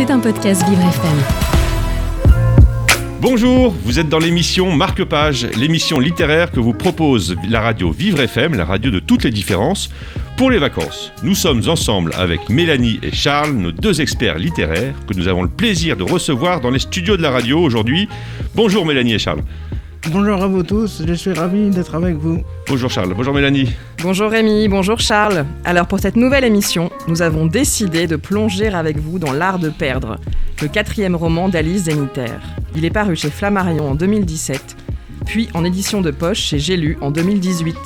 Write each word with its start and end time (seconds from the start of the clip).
C'est 0.00 0.10
un 0.10 0.18
podcast 0.18 0.66
Vivre 0.66 0.80
FM. 0.80 1.18
Bonjour, 3.20 3.74
vous 3.84 3.98
êtes 3.98 4.08
dans 4.08 4.18
l'émission 4.18 4.74
Marque-Page, 4.74 5.48
l'émission 5.58 6.00
littéraire 6.00 6.50
que 6.50 6.58
vous 6.58 6.72
propose 6.72 7.36
la 7.46 7.60
radio 7.60 7.90
Vivre 7.90 8.20
FM, 8.20 8.54
la 8.54 8.64
radio 8.64 8.90
de 8.90 8.98
toutes 8.98 9.24
les 9.24 9.30
différences, 9.30 9.90
pour 10.38 10.50
les 10.50 10.56
vacances. 10.56 11.12
Nous 11.22 11.34
sommes 11.34 11.68
ensemble 11.68 12.14
avec 12.16 12.48
Mélanie 12.48 12.98
et 13.02 13.12
Charles, 13.12 13.52
nos 13.52 13.72
deux 13.72 14.00
experts 14.00 14.38
littéraires, 14.38 14.94
que 15.06 15.12
nous 15.12 15.28
avons 15.28 15.42
le 15.42 15.50
plaisir 15.50 15.98
de 15.98 16.02
recevoir 16.02 16.62
dans 16.62 16.70
les 16.70 16.78
studios 16.78 17.18
de 17.18 17.22
la 17.22 17.30
radio 17.30 17.60
aujourd'hui. 17.60 18.08
Bonjour 18.54 18.86
Mélanie 18.86 19.12
et 19.12 19.18
Charles. 19.18 19.42
Bonjour 20.08 20.42
à 20.42 20.46
vous 20.46 20.62
tous, 20.62 21.02
je 21.06 21.12
suis 21.12 21.32
ravi 21.32 21.68
d'être 21.68 21.94
avec 21.94 22.16
vous. 22.16 22.42
Bonjour 22.66 22.90
Charles, 22.90 23.12
bonjour 23.14 23.34
Mélanie. 23.34 23.70
Bonjour 24.02 24.30
Rémi, 24.30 24.66
bonjour 24.66 24.98
Charles. 24.98 25.44
Alors 25.62 25.86
pour 25.86 26.00
cette 26.00 26.16
nouvelle 26.16 26.44
émission, 26.44 26.90
nous 27.06 27.20
avons 27.20 27.44
décidé 27.46 28.06
de 28.06 28.16
plonger 28.16 28.68
avec 28.68 28.98
vous 28.98 29.18
dans 29.18 29.32
L'Art 29.32 29.58
de 29.58 29.68
perdre, 29.68 30.16
le 30.62 30.68
quatrième 30.68 31.14
roman 31.14 31.50
d'Alice 31.50 31.84
Zeniter. 31.84 32.32
Il 32.74 32.86
est 32.86 32.90
paru 32.90 33.14
chez 33.14 33.28
Flammarion 33.28 33.90
en 33.90 33.94
2017, 33.94 34.76
puis 35.26 35.50
en 35.52 35.66
édition 35.66 36.00
de 36.00 36.10
poche 36.10 36.40
chez 36.40 36.58
J'ai 36.58 36.78
lu 36.78 36.96
en 37.02 37.10
2018. 37.10 37.76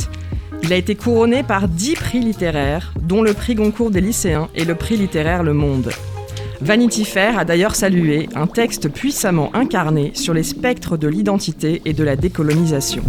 Il 0.63 0.73
a 0.73 0.77
été 0.77 0.95
couronné 0.95 1.43
par 1.43 1.67
10 1.67 1.95
prix 1.95 2.21
littéraires, 2.21 2.95
dont 3.03 3.23
le 3.23 3.35
prix 3.35 3.57
Goncourt 3.57 3.91
des 3.91 4.01
lycéens 4.01 4.49
et 4.55 4.65
le 4.65 4.77
prix 4.77 4.97
littéraire 4.97 5.43
Le 5.43 5.53
Monde. 5.53 5.91
Vanity 6.61 7.05
Fair 7.05 7.39
a 7.39 7.45
d'ailleurs 7.45 7.75
salué 7.75 8.29
un 8.35 8.47
texte 8.47 8.89
puissamment 8.89 9.51
incarné 9.55 10.13
sur 10.15 10.35
les 10.35 10.43
spectres 10.43 10.97
de 10.97 11.09
l'identité 11.09 11.83
et 11.85 11.93
de 11.93 12.05
la 12.05 12.17
décolonisation. 12.17 13.03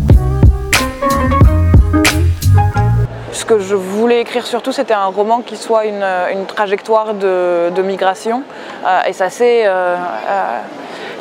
Ce 3.31 3.45
que 3.45 3.59
je 3.59 3.75
voulais 3.75 4.21
écrire 4.21 4.47
surtout, 4.47 4.71
c'était 4.71 4.93
un 4.93 5.05
roman 5.05 5.41
qui 5.41 5.57
soit 5.57 5.85
une, 5.85 6.45
trajectoire 6.47 7.13
de, 7.13 7.81
migration. 7.83 8.43
Euh, 8.85 9.01
et 9.07 9.13
ça 9.13 9.29
s'est 9.29 9.67
euh, 9.67 9.95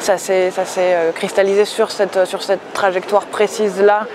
euh, 0.09 1.13
cristallisé 1.13 1.65
sur 1.65 1.91
cette, 1.91 2.19
trajectoire 2.73 3.27
précise-là 3.27 4.07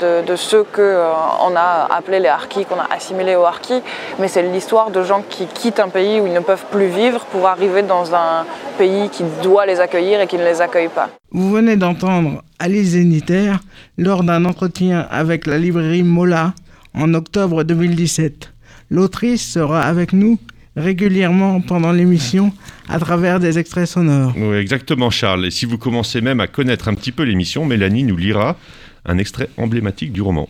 de, 0.00 0.26
de, 0.26 0.36
ceux 0.36 0.64
qu'on 0.64 0.80
euh, 0.82 1.56
a 1.56 1.96
appelés 1.96 2.20
les 2.20 2.28
harkis, 2.28 2.64
qu'on 2.64 2.78
a 2.78 2.88
assimilés 2.90 3.36
aux 3.36 3.44
harkis. 3.44 3.82
Mais 4.18 4.28
c'est 4.28 4.42
l'histoire 4.42 4.90
de 4.90 5.02
gens 5.02 5.22
qui 5.28 5.46
quittent 5.46 5.80
un 5.80 5.88
pays 5.88 6.20
où 6.20 6.26
ils 6.26 6.32
ne 6.32 6.40
peuvent 6.40 6.64
plus 6.70 6.88
vivre 6.88 7.24
pour 7.26 7.46
arriver 7.46 7.82
dans 7.82 8.14
un 8.14 8.44
pays 8.78 9.08
qui 9.10 9.24
doit 9.42 9.66
les 9.66 9.80
accueillir 9.80 10.20
et 10.20 10.26
qui 10.26 10.36
ne 10.36 10.44
les 10.44 10.60
accueille 10.60 10.88
pas. 10.88 11.10
Vous 11.30 11.50
venez 11.50 11.76
d'entendre 11.76 12.42
Alice 12.58 12.90
Zeniter 12.90 13.52
lors 13.98 14.22
d'un 14.22 14.44
entretien 14.44 15.06
avec 15.10 15.46
la 15.46 15.58
librairie 15.58 16.02
Mola 16.02 16.54
en 16.94 17.12
octobre 17.14 17.62
2017. 17.64 18.52
L'autrice 18.90 19.52
sera 19.52 19.82
avec 19.82 20.12
nous 20.12 20.38
régulièrement 20.76 21.60
pendant 21.60 21.90
l'émission 21.90 22.52
à 22.88 22.98
travers 22.98 23.40
des 23.40 23.58
extraits 23.58 23.86
sonores. 23.86 24.34
Oui, 24.36 24.56
exactement 24.56 25.10
Charles. 25.10 25.46
Et 25.46 25.50
si 25.50 25.64
vous 25.64 25.78
commencez 25.78 26.20
même 26.20 26.40
à 26.40 26.46
connaître 26.46 26.88
un 26.88 26.94
petit 26.94 27.12
peu 27.12 27.22
l'émission, 27.22 27.64
Mélanie 27.64 28.04
nous 28.04 28.16
lira 28.16 28.56
un 29.06 29.18
extrait 29.18 29.48
emblématique 29.56 30.12
du 30.12 30.22
roman. 30.22 30.48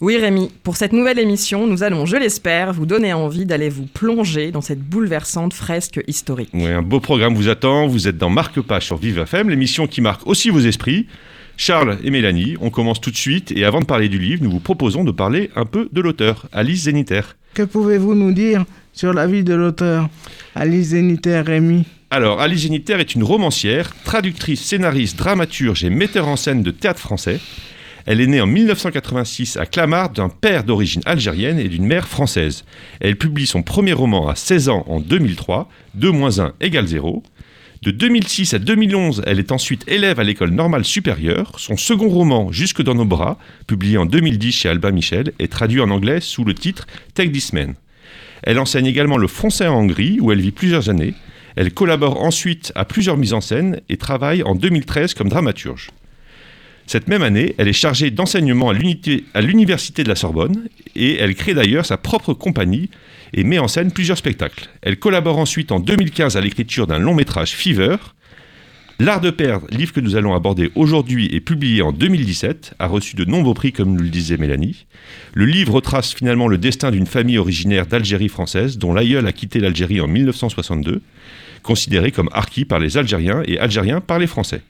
Oui 0.00 0.16
Rémi, 0.16 0.50
pour 0.62 0.78
cette 0.78 0.94
nouvelle 0.94 1.18
émission, 1.18 1.66
nous 1.66 1.82
allons, 1.82 2.06
je 2.06 2.16
l'espère, 2.16 2.72
vous 2.72 2.86
donner 2.86 3.12
envie 3.12 3.44
d'aller 3.44 3.68
vous 3.68 3.84
plonger 3.84 4.50
dans 4.50 4.62
cette 4.62 4.80
bouleversante 4.80 5.52
fresque 5.52 6.00
historique. 6.06 6.48
Oui, 6.54 6.68
un 6.68 6.80
beau 6.80 7.00
programme 7.00 7.34
vous 7.34 7.50
attend. 7.50 7.86
Vous 7.86 8.08
êtes 8.08 8.16
dans 8.16 8.30
Marque-Page 8.30 8.86
sur 8.86 8.96
Vive 8.96 9.18
FM, 9.18 9.50
l'émission 9.50 9.86
qui 9.86 10.00
marque 10.00 10.26
aussi 10.26 10.48
vos 10.48 10.60
esprits. 10.60 11.06
Charles 11.58 11.98
et 12.02 12.10
Mélanie, 12.10 12.56
on 12.62 12.70
commence 12.70 13.02
tout 13.02 13.10
de 13.10 13.16
suite 13.16 13.52
et 13.54 13.66
avant 13.66 13.80
de 13.80 13.84
parler 13.84 14.08
du 14.08 14.18
livre, 14.18 14.42
nous 14.42 14.50
vous 14.50 14.60
proposons 14.60 15.04
de 15.04 15.10
parler 15.10 15.50
un 15.54 15.66
peu 15.66 15.90
de 15.92 16.00
l'auteur, 16.00 16.46
Alice 16.52 16.84
Zeniter. 16.84 17.20
Que 17.52 17.62
pouvez-vous 17.62 18.14
nous 18.14 18.32
dire 18.32 18.64
sur 18.94 19.12
la 19.12 19.26
vie 19.26 19.44
de 19.44 19.52
l'auteur, 19.52 20.08
Alice 20.54 20.88
Zeniter 20.88 21.42
Rémi? 21.42 21.84
Alors, 22.10 22.40
Alice 22.40 22.62
Zeniter 22.62 22.94
est 22.94 23.14
une 23.14 23.22
romancière, 23.22 23.92
traductrice, 24.04 24.62
scénariste, 24.62 25.18
dramaturge 25.18 25.84
et 25.84 25.90
metteur 25.90 26.26
en 26.26 26.36
scène 26.36 26.62
de 26.62 26.70
théâtre 26.70 27.00
français. 27.00 27.38
Elle 28.06 28.20
est 28.20 28.26
née 28.26 28.40
en 28.40 28.46
1986 28.46 29.56
à 29.56 29.66
Clamart 29.66 30.10
d'un 30.10 30.28
père 30.28 30.64
d'origine 30.64 31.02
algérienne 31.04 31.58
et 31.58 31.68
d'une 31.68 31.86
mère 31.86 32.08
française. 32.08 32.64
Elle 33.00 33.16
publie 33.16 33.46
son 33.46 33.62
premier 33.62 33.92
roman 33.92 34.28
à 34.28 34.34
16 34.34 34.68
ans 34.68 34.84
en 34.88 35.00
2003, 35.00 35.68
2 35.94 36.10
1 36.12 36.52
égale 36.60 36.86
0. 36.86 37.22
De 37.82 37.90
2006 37.90 38.52
à 38.52 38.58
2011, 38.58 39.22
elle 39.26 39.38
est 39.38 39.52
ensuite 39.52 39.88
élève 39.88 40.20
à 40.20 40.24
l'école 40.24 40.50
normale 40.50 40.84
supérieure. 40.84 41.52
Son 41.58 41.78
second 41.78 42.08
roman, 42.08 42.52
Jusque 42.52 42.82
dans 42.82 42.94
nos 42.94 43.06
bras, 43.06 43.38
publié 43.66 43.96
en 43.96 44.04
2010 44.04 44.52
chez 44.52 44.68
Albin 44.68 44.90
Michel, 44.90 45.32
est 45.38 45.50
traduit 45.50 45.80
en 45.80 45.90
anglais 45.90 46.20
sous 46.20 46.44
le 46.44 46.52
titre 46.52 46.86
Take 47.14 47.32
This 47.32 47.54
Man. 47.54 47.74
Elle 48.42 48.58
enseigne 48.58 48.86
également 48.86 49.16
le 49.16 49.28
français 49.28 49.66
en 49.66 49.80
Hongrie, 49.80 50.18
où 50.20 50.30
elle 50.30 50.40
vit 50.40 50.50
plusieurs 50.50 50.90
années. 50.90 51.14
Elle 51.56 51.72
collabore 51.72 52.22
ensuite 52.22 52.70
à 52.74 52.84
plusieurs 52.84 53.16
mises 53.16 53.32
en 53.32 53.40
scène 53.40 53.80
et 53.88 53.96
travaille 53.96 54.42
en 54.42 54.54
2013 54.54 55.14
comme 55.14 55.28
dramaturge. 55.28 55.88
Cette 56.90 57.06
même 57.06 57.22
année, 57.22 57.54
elle 57.56 57.68
est 57.68 57.72
chargée 57.72 58.10
d'enseignement 58.10 58.70
à 58.70 59.40
l'Université 59.40 60.02
de 60.02 60.08
la 60.08 60.16
Sorbonne 60.16 60.66
et 60.96 61.18
elle 61.18 61.36
crée 61.36 61.54
d'ailleurs 61.54 61.86
sa 61.86 61.96
propre 61.96 62.34
compagnie 62.34 62.90
et 63.32 63.44
met 63.44 63.60
en 63.60 63.68
scène 63.68 63.92
plusieurs 63.92 64.18
spectacles. 64.18 64.68
Elle 64.82 64.98
collabore 64.98 65.38
ensuite 65.38 65.70
en 65.70 65.78
2015 65.78 66.36
à 66.36 66.40
l'écriture 66.40 66.88
d'un 66.88 66.98
long 66.98 67.14
métrage 67.14 67.52
Fever. 67.52 67.94
L'art 68.98 69.20
de 69.20 69.30
perdre, 69.30 69.68
livre 69.70 69.92
que 69.92 70.00
nous 70.00 70.16
allons 70.16 70.34
aborder 70.34 70.72
aujourd'hui 70.74 71.28
et 71.30 71.40
publié 71.40 71.80
en 71.80 71.92
2017, 71.92 72.74
a 72.80 72.88
reçu 72.88 73.14
de 73.14 73.24
nombreux 73.24 73.54
prix 73.54 73.70
comme 73.70 73.92
nous 73.92 74.02
le 74.02 74.08
disait 74.08 74.36
Mélanie. 74.36 74.86
Le 75.32 75.44
livre 75.44 75.74
retrace 75.74 76.12
finalement 76.12 76.48
le 76.48 76.58
destin 76.58 76.90
d'une 76.90 77.06
famille 77.06 77.38
originaire 77.38 77.86
d'Algérie 77.86 78.28
française 78.28 78.78
dont 78.78 78.92
l'aïeul 78.92 79.28
a 79.28 79.32
quitté 79.32 79.60
l'Algérie 79.60 80.00
en 80.00 80.08
1962, 80.08 81.02
considérée 81.62 82.10
comme 82.10 82.30
harki 82.32 82.64
par 82.64 82.80
les 82.80 82.98
Algériens 82.98 83.44
et 83.46 83.60
algériens 83.60 84.00
par 84.00 84.18
les 84.18 84.26
Français. 84.26 84.62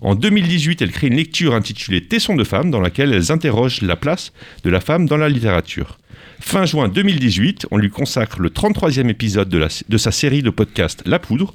En 0.00 0.14
2018, 0.14 0.82
elle 0.82 0.92
crée 0.92 1.08
une 1.08 1.16
lecture 1.16 1.54
intitulée 1.54 2.04
Tesson 2.04 2.36
de 2.36 2.44
femmes 2.44 2.70
dans 2.70 2.80
laquelle 2.80 3.12
elles 3.12 3.32
interrogent 3.32 3.82
la 3.82 3.96
place 3.96 4.32
de 4.62 4.70
la 4.70 4.80
femme 4.80 5.06
dans 5.06 5.16
la 5.16 5.28
littérature. 5.28 5.98
Fin 6.40 6.66
juin 6.66 6.88
2018, 6.88 7.66
on 7.72 7.78
lui 7.78 7.90
consacre 7.90 8.40
le 8.40 8.50
33e 8.50 9.08
épisode 9.08 9.48
de, 9.48 9.96
sa 9.98 10.12
série 10.12 10.42
de 10.42 10.50
podcasts 10.50 11.02
La 11.06 11.18
Poudre, 11.18 11.52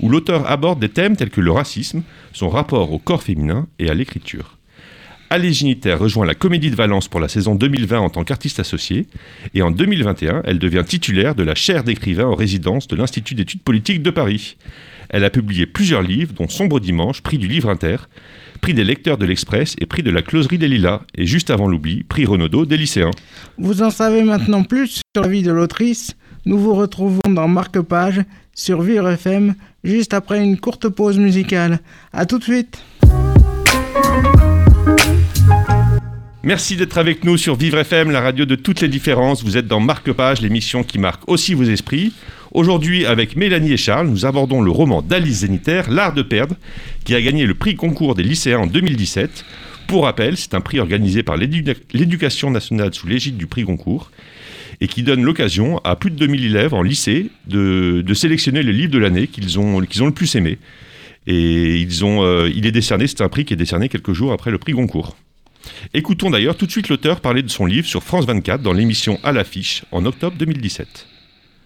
où 0.00 0.10
l'auteur 0.10 0.50
aborde 0.50 0.80
des 0.80 0.90
thèmes 0.90 1.16
tels 1.16 1.30
que 1.30 1.40
le 1.40 1.50
racisme, 1.50 2.02
son 2.34 2.50
rapport 2.50 2.92
au 2.92 2.98
corps 2.98 3.22
féminin 3.22 3.66
et 3.78 3.88
à 3.88 3.94
l'écriture. 3.94 4.58
Alice 5.30 5.58
Giniter 5.58 5.94
rejoint 5.94 6.24
la 6.24 6.34
Comédie 6.34 6.70
de 6.70 6.76
Valence 6.76 7.08
pour 7.08 7.20
la 7.20 7.28
saison 7.28 7.54
2020 7.54 7.98
en 7.98 8.10
tant 8.10 8.24
qu'artiste 8.24 8.60
associé, 8.60 9.06
et 9.54 9.62
en 9.62 9.70
2021, 9.70 10.42
elle 10.44 10.58
devient 10.58 10.84
titulaire 10.86 11.34
de 11.34 11.42
la 11.42 11.54
chaire 11.54 11.84
d'écrivain 11.84 12.26
en 12.26 12.34
résidence 12.34 12.86
de 12.86 12.96
l'Institut 12.96 13.34
d'études 13.34 13.62
politiques 13.62 14.02
de 14.02 14.10
Paris. 14.10 14.56
Elle 15.08 15.24
a 15.24 15.30
publié 15.30 15.66
plusieurs 15.66 16.02
livres, 16.02 16.34
dont 16.34 16.48
Sombre 16.48 16.80
Dimanche, 16.80 17.22
prix 17.22 17.38
du 17.38 17.48
Livre 17.48 17.70
Inter, 17.70 17.96
prix 18.60 18.74
des 18.74 18.84
lecteurs 18.84 19.18
de 19.18 19.26
l'Express 19.26 19.74
et 19.80 19.86
prix 19.86 20.02
de 20.02 20.10
la 20.10 20.22
Closerie 20.22 20.58
des 20.58 20.68
Lilas, 20.68 21.00
et 21.14 21.26
juste 21.26 21.50
avant 21.50 21.68
l'oubli, 21.68 22.04
prix 22.04 22.26
Renaudot 22.26 22.66
des 22.66 22.76
lycéens. 22.76 23.10
Vous 23.56 23.82
en 23.82 23.90
savez 23.90 24.22
maintenant 24.22 24.64
plus 24.64 25.00
sur 25.14 25.22
la 25.22 25.28
vie 25.28 25.42
de 25.42 25.52
l'autrice. 25.52 26.16
Nous 26.44 26.58
vous 26.58 26.74
retrouvons 26.74 27.20
dans 27.28 27.48
Marque-Page 27.48 28.22
sur 28.54 28.82
Vivre 28.82 29.08
FM 29.08 29.54
juste 29.84 30.14
après 30.14 30.42
une 30.42 30.58
courte 30.58 30.88
pause 30.88 31.18
musicale. 31.18 31.80
A 32.12 32.26
tout 32.26 32.38
de 32.38 32.44
suite. 32.44 32.82
Merci 36.44 36.76
d'être 36.76 36.98
avec 36.98 37.24
nous 37.24 37.36
sur 37.36 37.56
Vivre 37.56 37.78
FM, 37.78 38.12
la 38.12 38.20
radio 38.20 38.44
de 38.44 38.54
toutes 38.54 38.80
les 38.80 38.88
différences. 38.88 39.42
Vous 39.42 39.56
êtes 39.56 39.66
dans 39.66 39.80
Marque-Page, 39.80 40.40
l'émission 40.40 40.84
qui 40.84 40.98
marque 41.00 41.28
aussi 41.28 41.52
vos 41.52 41.64
esprits. 41.64 42.12
Aujourd'hui, 42.52 43.04
avec 43.04 43.34
Mélanie 43.34 43.72
et 43.72 43.76
Charles, 43.76 44.06
nous 44.06 44.24
abordons 44.24 44.62
le 44.62 44.70
roman 44.70 45.02
d'Alice 45.02 45.40
Zeniter, 45.40 45.82
L'Art 45.90 46.14
de 46.14 46.22
perdre, 46.22 46.54
qui 47.04 47.16
a 47.16 47.20
gagné 47.20 47.44
le 47.44 47.54
prix 47.54 47.74
concours 47.74 48.14
des 48.14 48.22
lycéens 48.22 48.60
en 48.60 48.66
2017. 48.68 49.44
Pour 49.88 50.04
rappel, 50.04 50.36
c'est 50.36 50.54
un 50.54 50.60
prix 50.60 50.78
organisé 50.78 51.24
par 51.24 51.36
l'éducation 51.36 52.52
nationale 52.52 52.94
sous 52.94 53.08
l'égide 53.08 53.36
du 53.36 53.48
prix 53.48 53.64
Goncourt 53.64 54.12
et 54.80 54.86
qui 54.86 55.02
donne 55.02 55.24
l'occasion 55.24 55.78
à 55.78 55.96
plus 55.96 56.12
de 56.12 56.16
2000 56.16 56.44
élèves 56.44 56.72
en 56.72 56.82
lycée 56.82 57.30
de, 57.48 58.04
sélectionner 58.14 58.62
le 58.62 58.70
livre 58.70 58.92
de 58.92 58.98
l'année 58.98 59.26
qu'ils 59.26 59.58
ont, 59.58 59.80
le 59.80 60.10
plus 60.12 60.36
aimé. 60.36 60.58
Et 61.26 61.84
euh, 62.02 62.52
il 62.54 62.64
est 62.64 62.72
décerné, 62.72 63.08
c'est 63.08 63.22
un 63.22 63.28
prix 63.28 63.44
qui 63.44 63.54
est 63.54 63.56
décerné 63.56 63.88
quelques 63.88 64.12
jours 64.12 64.32
après 64.32 64.52
le 64.52 64.58
prix 64.58 64.72
Goncourt. 64.72 65.16
Écoutons 65.94 66.30
d'ailleurs 66.30 66.56
tout 66.56 66.66
de 66.66 66.70
suite 66.70 66.88
l'auteur 66.88 67.20
parler 67.20 67.42
de 67.42 67.48
son 67.48 67.66
livre 67.66 67.86
sur 67.86 68.02
France 68.02 68.26
24 68.26 68.62
dans 68.62 68.72
l'émission 68.72 69.18
À 69.22 69.32
l'affiche 69.32 69.84
en 69.90 70.04
octobre 70.06 70.36
2017. 70.36 71.06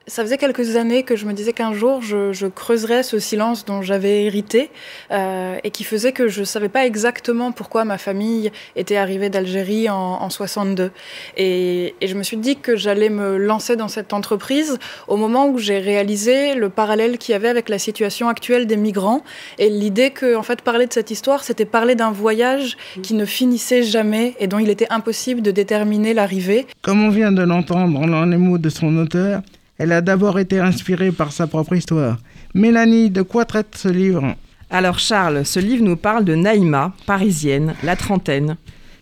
Ça 0.08 0.22
faisait 0.22 0.38
quelques 0.38 0.76
années 0.76 1.04
que 1.04 1.14
je 1.14 1.26
me 1.26 1.32
disais 1.32 1.52
qu'un 1.52 1.72
jour 1.72 2.02
je, 2.02 2.46
creuserais 2.48 3.02
ce 3.02 3.18
silence 3.18 3.64
dont 3.64 3.82
j'avais 3.82 4.24
hérité 4.24 4.70
euh, 5.12 5.56
et 5.62 5.70
qui 5.70 5.84
faisait 5.84 6.12
que 6.12 6.26
je 6.28 6.40
ne 6.40 6.44
savais 6.44 6.68
pas 6.68 6.86
exactement 6.86 7.52
pourquoi 7.52 7.84
ma 7.84 7.98
famille 7.98 8.50
était 8.74 8.96
arrivée 8.96 9.30
d'Algérie 9.30 9.88
en, 9.88 9.94
en 9.96 10.28
62. 10.28 10.90
Et, 11.36 11.94
et, 12.00 12.08
je 12.08 12.16
me 12.16 12.22
suis 12.24 12.36
dit 12.36 12.56
que 12.56 12.74
j'allais 12.74 13.10
me 13.10 13.36
lancer 13.36 13.76
dans 13.76 13.88
cette 13.88 14.12
entreprise 14.12 14.78
au 15.06 15.16
moment 15.16 15.48
où 15.48 15.58
j'ai 15.58 15.78
réalisé 15.78 16.54
le 16.54 16.68
parallèle 16.68 17.16
qu'il 17.16 17.32
y 17.32 17.36
avait 17.36 17.48
avec 17.48 17.68
la 17.68 17.78
situation 17.78 18.28
actuelle 18.28 18.66
des 18.66 18.76
migrants 18.76 19.22
et 19.58 19.70
l'idée 19.70 20.10
que 20.10 20.34
en 20.34 20.42
fait 20.42 20.62
parler 20.62 20.86
de 20.86 20.92
cette 20.92 21.10
histoire 21.10 21.44
c'était 21.44 21.64
parler 21.64 21.94
d'un 21.94 22.10
voyage 22.10 22.76
qui 23.02 23.14
ne 23.14 23.24
finissait 23.24 23.82
jamais 23.82 24.34
et 24.40 24.48
dont 24.48 24.58
il 24.58 24.68
était 24.68 24.88
impossible 24.90 25.42
de 25.42 25.50
déterminer 25.52 26.12
l'arrivée. 26.12 26.66
Comme 26.82 27.04
on 27.04 27.10
vient 27.10 27.32
de 27.32 27.42
l'entendre 27.42 28.06
dans 28.06 28.24
les 28.24 28.36
mots 28.36 28.58
de 28.58 28.68
son 28.68 28.96
auteur, 28.96 29.42
Elle 29.82 29.90
a 29.90 30.00
d'abord 30.00 30.38
été 30.38 30.60
inspirée 30.60 31.10
par 31.10 31.32
sa 31.32 31.48
propre 31.48 31.74
histoire. 31.74 32.18
Mélanie, 32.54 33.10
de 33.10 33.22
quoi 33.22 33.44
traite 33.44 33.74
ce 33.76 33.88
livre? 33.88 34.36
Alors 34.70 35.00
Charles, 35.00 35.44
ce 35.44 35.58
livre 35.58 35.82
nous 35.82 35.96
parle 35.96 36.24
de 36.24 36.36
Naïma, 36.36 36.92
parisienne, 37.04 37.74
la 37.82 37.96
trentaine, 37.96 38.58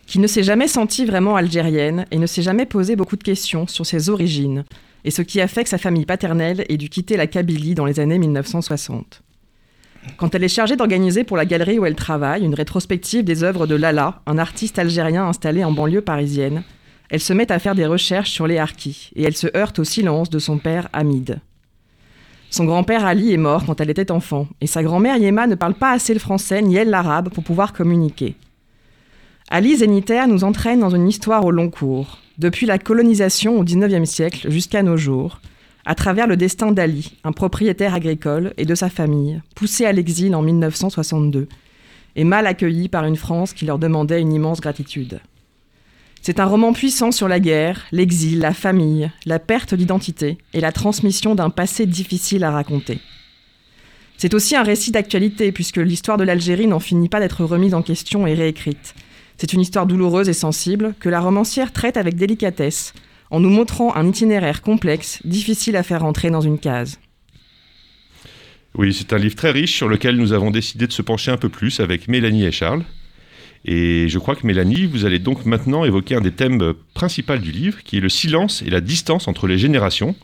qui 0.07 0.19
ne 0.21 0.27
s'est 0.27 0.43
jamais 0.43 0.69
sentie 0.69 1.05
vraiment 1.05 1.37
algérienne 1.37 2.07
et 2.11 2.17
ne 2.17 2.25
s'est 2.25 2.41
jamais 2.41 2.65
posé 2.65 2.97
beaucoup 2.97 3.17
de 3.17 3.23
questions 3.23 3.67
sur 3.67 3.85
ses 3.85 4.09
origines 4.09 4.65
et 5.05 5.11
ce 5.11 5.21
qui 5.21 5.43
a 5.43 5.49
sa 5.49 5.77
famille 5.77 6.07
paternelle 6.07 6.65
ait 6.71 6.79
dû 6.79 6.89
quitter 6.89 7.19
la 7.19 7.27
Kabylie 7.27 7.75
dans 7.75 7.85
les 7.85 8.01
années 8.01 8.19
1960. 8.19 9.21
Quand 10.17 10.35
elle 10.35 10.45
est 10.45 10.49
chargée 10.49 10.77
d'organiser 10.77 11.25
pour 11.25 11.37
la 11.37 11.45
galerie 11.45 11.79
où 11.79 11.85
elle 11.85 11.95
travaille 11.95 12.43
une 12.43 12.55
rétrospective 12.55 13.23
des 13.23 13.45
œuvres 13.45 13.67
de 13.67 13.75
Lala, 13.75 14.23
un 14.25 14.39
artiste 14.39 14.79
algérien 14.79 15.27
installé 15.27 15.63
en 15.63 15.73
banlieue 15.73 16.01
parisienne, 16.01 16.63
elle 17.11 17.21
se 17.21 17.33
met 17.33 17.51
à 17.51 17.59
faire 17.59 17.75
des 17.75 17.87
recherches 17.87 18.31
sur 18.31 18.47
les 18.47 18.59
harkis 18.59 19.11
et 19.17 19.23
elle 19.23 19.37
se 19.37 19.49
heurte 19.57 19.79
au 19.79 19.85
silence 19.85 20.31
de 20.31 20.39
son 20.39 20.59
père 20.59 20.89
Hamid. 20.93 21.41
Son 22.51 22.65
grand-père 22.65 23.05
Ali 23.05 23.33
est 23.33 23.37
mort 23.37 23.65
quand 23.65 23.81
elle 23.81 23.91
était 23.91 24.11
enfant 24.11 24.47
et 24.61 24.67
sa 24.67 24.83
grand-mère 24.83 25.17
Yema 25.17 25.47
ne 25.47 25.55
parle 25.55 25.75
pas 25.75 25.93
assez 25.93 26.15
le 26.15 26.21
français 26.21 26.63
ni 26.63 26.77
elle 26.77 26.91
l'arabe 26.91 27.31
pour 27.31 27.45
pouvoir 27.45 27.73
communiquer. 27.73 28.35
Ali 29.51 29.77
Zénitaire 29.77 30.29
nous 30.29 30.45
entraîne 30.45 30.81
dans 30.81 30.95
une 30.95 31.09
histoire 31.09 31.45
au 31.45 31.51
long 31.51 31.71
cours, 31.71 32.19
depuis 32.39 32.67
la 32.67 32.79
colonisation 32.79 33.59
au 33.59 33.65
XIXe 33.65 34.09
siècle 34.09 34.51
jusqu'à 34.51 34.83
nos 34.83 34.97
jours, 34.97 35.41
à 35.85 35.97
travers 35.97 36.29
le 36.29 36.37
destin 36.37 36.71
d'Ali, 36.71 37.17
un 37.25 37.33
propriétaire 37.33 37.95
agricole, 37.95 38.55
et 38.59 38.65
de 38.65 38.75
sa 38.77 38.89
famille, 38.89 39.41
poussé 39.57 39.87
à 39.87 39.93
l'exil 39.93 40.35
en 40.37 40.43
1962, 40.43 41.49
et 42.15 42.25
mal 42.25 42.47
accueilli 42.47 42.89
par 42.89 43.05
une 43.05 43.17
France 43.17 43.53
qui 43.53 43.65
leur 43.65 43.79
demandait 43.79 44.21
une 44.21 44.33
immense 44.33 44.61
gratitude. 44.61 45.21
C'est 46.23 46.39
un 46.39 46.45
roman 46.45 46.75
puissant 46.75 47.13
sur 47.13 47.29
la 47.29 47.41
guerre, 47.41 47.87
l'exil, 47.93 48.41
la 48.41 48.53
famille, 48.53 49.11
la 49.25 49.39
perte 49.39 49.75
d'identité 49.75 50.37
et 50.53 50.61
la 50.61 50.71
transmission 50.71 51.35
d'un 51.35 51.49
passé 51.49 51.87
difficile 51.87 52.45
à 52.45 52.51
raconter. 52.51 52.99
C'est 54.19 54.35
aussi 54.35 54.55
un 54.55 54.63
récit 54.63 54.91
d'actualité 54.91 55.51
puisque 55.51 55.79
l'histoire 55.79 56.19
de 56.19 56.25
l'Algérie 56.25 56.67
n'en 56.67 56.79
finit 56.79 57.09
pas 57.09 57.21
d'être 57.21 57.43
remise 57.45 57.73
en 57.73 57.81
question 57.81 58.27
et 58.27 58.35
réécrite. 58.35 58.95
C'est 59.39 59.55
une 59.55 59.63
histoire 59.63 59.87
douloureuse 59.87 60.29
et 60.29 60.35
sensible 60.35 60.95
que 61.01 61.09
la 61.09 61.21
romancière 61.21 61.73
traite 61.73 61.97
avec 61.97 62.17
délicatesse, 62.17 62.93
en 63.31 63.41
nous 63.41 63.49
montrant 63.49 63.97
un 63.97 64.07
itinéraire 64.07 64.61
complexe, 64.61 65.21
difficile 65.25 65.77
à 65.77 65.83
faire 65.83 66.05
entrer 66.05 66.31
dans 66.31 66.43
une 66.43 66.59
case. 66.59 67.01
Oui, 68.75 68.93
c'est 68.93 69.15
un 69.15 69.19
livre 69.19 69.37
très 69.37 69.53
riche 69.53 69.75
sur 69.75 69.89
lequel 69.89 70.17
nous 70.17 70.35
avons 70.35 70.51
décidé 70.51 70.87
de 70.87 70.93
se 70.93 71.01
pencher 71.01 71.31
un 71.31 71.39
peu 71.39 71.49
plus 71.49 71.81
avec 71.81 72.07
Mélanie 72.07 72.45
et 72.45 72.53
Charles. 72.53 72.85
Et 73.65 74.09
je 74.09 74.19
crois 74.19 74.37
que 74.37 74.47
Mélanie, 74.47 74.87
vous 74.87 75.05
allez 75.05 75.19
donc 75.19 75.45
maintenant 75.45 75.85
évoquer 75.85 76.15
un 76.15 76.21
des 76.21 76.33
thèmes 76.33 76.73
principaux 76.95 77.37
du 77.37 77.53
livre, 77.53 77.83
qui 77.83 77.99
est 77.99 78.01
le 78.01 78.09
silence 78.09 78.63
et 78.63 78.71
la 78.71 78.81
distance 78.81 79.29
entre 79.29 79.47
les 79.47 79.59
générations. 79.59 80.15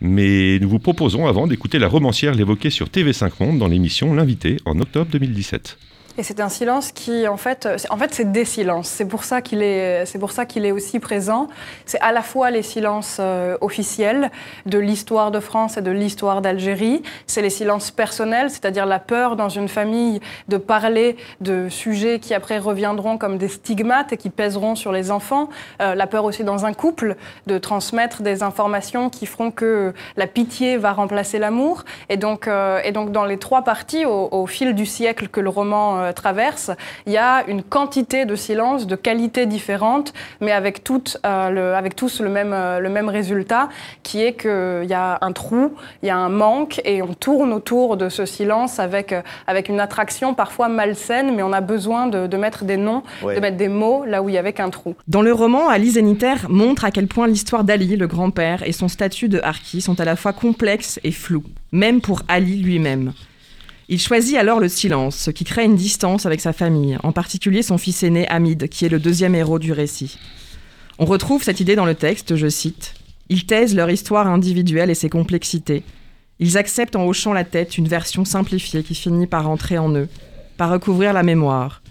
Mais 0.00 0.58
nous 0.60 0.68
vous 0.68 0.78
proposons 0.78 1.26
avant 1.26 1.46
d'écouter 1.46 1.78
la 1.78 1.88
romancière 1.88 2.34
l'évoquer 2.34 2.70
sur 2.70 2.88
TV5 2.88 3.32
Monde 3.40 3.58
dans 3.58 3.68
l'émission 3.68 4.14
L'invité 4.14 4.56
en 4.64 4.80
octobre 4.80 5.10
2017. 5.10 5.78
Et 6.18 6.22
c'est 6.22 6.40
un 6.40 6.50
silence 6.50 6.92
qui, 6.92 7.26
en 7.26 7.38
fait, 7.38 7.66
en 7.88 7.96
fait, 7.96 8.12
c'est 8.12 8.30
des 8.30 8.44
silences. 8.44 8.88
C'est 8.88 9.06
pour 9.06 9.24
ça 9.24 9.40
qu'il 9.40 9.62
est, 9.62 10.04
c'est 10.04 10.18
pour 10.18 10.30
ça 10.30 10.44
qu'il 10.44 10.66
est 10.66 10.70
aussi 10.70 11.00
présent. 11.00 11.48
C'est 11.86 12.00
à 12.00 12.12
la 12.12 12.20
fois 12.20 12.50
les 12.50 12.60
silences 12.60 13.16
euh, 13.18 13.56
officiels 13.62 14.30
de 14.66 14.78
l'histoire 14.78 15.30
de 15.30 15.40
France 15.40 15.78
et 15.78 15.80
de 15.80 15.90
l'histoire 15.90 16.42
d'Algérie. 16.42 17.02
C'est 17.26 17.40
les 17.40 17.48
silences 17.48 17.90
personnels, 17.90 18.50
c'est-à-dire 18.50 18.84
la 18.84 18.98
peur 18.98 19.36
dans 19.36 19.48
une 19.48 19.68
famille 19.68 20.20
de 20.48 20.58
parler 20.58 21.16
de 21.40 21.70
sujets 21.70 22.18
qui 22.18 22.34
après 22.34 22.58
reviendront 22.58 23.16
comme 23.16 23.38
des 23.38 23.48
stigmates 23.48 24.12
et 24.12 24.18
qui 24.18 24.28
pèseront 24.28 24.74
sur 24.74 24.92
les 24.92 25.10
enfants. 25.10 25.48
Euh, 25.80 25.94
la 25.94 26.06
peur 26.06 26.24
aussi 26.24 26.44
dans 26.44 26.66
un 26.66 26.74
couple 26.74 27.16
de 27.46 27.56
transmettre 27.56 28.20
des 28.20 28.42
informations 28.42 29.08
qui 29.08 29.24
feront 29.24 29.50
que 29.50 29.94
la 30.18 30.26
pitié 30.26 30.76
va 30.76 30.92
remplacer 30.92 31.38
l'amour. 31.38 31.84
Et 32.10 32.18
donc, 32.18 32.48
euh, 32.48 32.80
et 32.84 32.92
donc 32.92 33.12
dans 33.12 33.24
les 33.24 33.38
trois 33.38 33.62
parties, 33.62 34.04
au 34.04 34.46
fil 34.46 34.74
du 34.74 34.84
siècle 34.84 35.28
que 35.28 35.40
le 35.40 35.48
roman 35.48 36.01
euh, 36.02 36.12
traverse, 36.12 36.70
il 37.06 37.12
y 37.12 37.16
a 37.16 37.44
une 37.48 37.62
quantité 37.62 38.24
de 38.24 38.34
silence, 38.36 38.86
de 38.86 38.96
qualités 38.96 39.46
différentes, 39.46 40.12
mais 40.40 40.52
avec, 40.52 40.84
toutes, 40.84 41.18
euh, 41.24 41.50
le, 41.50 41.74
avec 41.74 41.96
tous 41.96 42.20
le 42.20 42.28
même, 42.28 42.52
euh, 42.52 42.78
le 42.80 42.88
même 42.88 43.08
résultat, 43.08 43.68
qui 44.02 44.22
est 44.22 44.34
qu'il 44.34 44.86
y 44.88 44.94
a 44.94 45.18
un 45.20 45.32
trou, 45.32 45.74
il 46.02 46.06
y 46.06 46.10
a 46.10 46.16
un 46.16 46.28
manque, 46.28 46.80
et 46.84 47.02
on 47.02 47.14
tourne 47.14 47.52
autour 47.52 47.96
de 47.96 48.08
ce 48.08 48.26
silence 48.26 48.78
avec, 48.78 49.14
avec 49.46 49.68
une 49.68 49.80
attraction 49.80 50.34
parfois 50.34 50.68
malsaine, 50.68 51.34
mais 51.34 51.42
on 51.42 51.52
a 51.52 51.60
besoin 51.60 52.06
de, 52.06 52.26
de 52.26 52.36
mettre 52.36 52.64
des 52.64 52.76
noms, 52.76 53.02
Ouais. 53.22 53.36
de 53.36 53.40
mettre 53.40 53.56
des 53.56 53.68
mots 53.68 54.04
là 54.04 54.22
où 54.22 54.28
il 54.28 54.34
y 54.34 54.38
avait 54.38 54.52
qu'un 54.52 54.70
trou. 54.70 54.94
Dans 55.08 55.22
le 55.22 55.32
roman, 55.32 55.68
Ali 55.68 55.90
Zénitaire 55.90 56.46
montre 56.48 56.84
à 56.84 56.90
quel 56.90 57.06
point 57.06 57.26
l'histoire 57.26 57.64
d'Ali, 57.64 57.96
le 57.96 58.06
grand-père, 58.06 58.62
et 58.66 58.72
son 58.72 58.88
statut 58.88 59.28
de 59.28 59.40
harki 59.42 59.80
sont 59.80 60.00
à 60.00 60.04
la 60.04 60.16
fois 60.16 60.32
complexes 60.32 60.98
et 61.04 61.12
flous, 61.12 61.44
même 61.72 62.00
pour 62.00 62.22
Ali 62.28 62.56
lui-même. 62.62 63.12
Il 63.88 64.00
choisit 64.00 64.36
alors 64.36 64.60
le 64.60 64.68
silence, 64.68 65.16
ce 65.16 65.30
qui 65.30 65.44
crée 65.44 65.64
une 65.64 65.76
distance 65.76 66.26
avec 66.26 66.40
sa 66.40 66.52
famille, 66.52 66.98
en 67.02 67.12
particulier 67.12 67.62
son 67.62 67.78
fils 67.78 68.02
aîné 68.02 68.28
Hamid, 68.28 68.68
qui 68.68 68.84
est 68.84 68.88
le 68.88 69.00
deuxième 69.00 69.34
héros 69.34 69.58
du 69.58 69.72
récit. 69.72 70.18
On 70.98 71.04
retrouve 71.04 71.42
cette 71.42 71.60
idée 71.60 71.74
dans 71.74 71.86
le 71.86 71.94
texte, 71.94 72.36
je 72.36 72.48
cite 72.48 72.94
Ils 73.28 73.46
taisent 73.46 73.74
leur 73.74 73.90
histoire 73.90 74.28
individuelle 74.28 74.90
et 74.90 74.94
ses 74.94 75.08
complexités. 75.08 75.82
Ils 76.38 76.58
acceptent 76.58 76.96
en 76.96 77.06
hochant 77.06 77.32
la 77.32 77.44
tête 77.44 77.76
une 77.76 77.88
version 77.88 78.24
simplifiée 78.24 78.82
qui 78.82 78.94
finit 78.94 79.26
par 79.26 79.48
entrer 79.48 79.78
en 79.78 79.94
eux, 79.94 80.08
par 80.56 80.70
recouvrir 80.70 81.12
la 81.12 81.22
mémoire. 81.22 81.82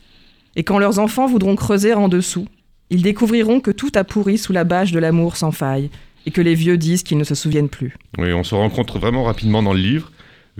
Et 0.55 0.63
quand 0.63 0.79
leurs 0.79 0.99
enfants 0.99 1.27
voudront 1.27 1.55
creuser 1.55 1.93
en 1.93 2.07
dessous, 2.07 2.47
ils 2.89 3.01
découvriront 3.01 3.59
que 3.59 3.71
tout 3.71 3.91
a 3.95 4.03
pourri 4.03 4.37
sous 4.37 4.53
la 4.53 4.63
bâche 4.63 4.91
de 4.91 4.99
l'amour 4.99 5.37
sans 5.37 5.51
faille, 5.51 5.89
et 6.25 6.31
que 6.31 6.41
les 6.41 6.55
vieux 6.55 6.77
disent 6.77 7.03
qu'ils 7.03 7.17
ne 7.17 7.23
se 7.23 7.35
souviennent 7.35 7.69
plus. 7.69 7.95
Oui, 8.17 8.33
on 8.33 8.43
se 8.43 8.53
rend 8.53 8.69
compte 8.69 8.91
vraiment 8.91 9.23
rapidement 9.23 9.63
dans 9.63 9.73
le 9.73 9.79
livre, 9.79 10.11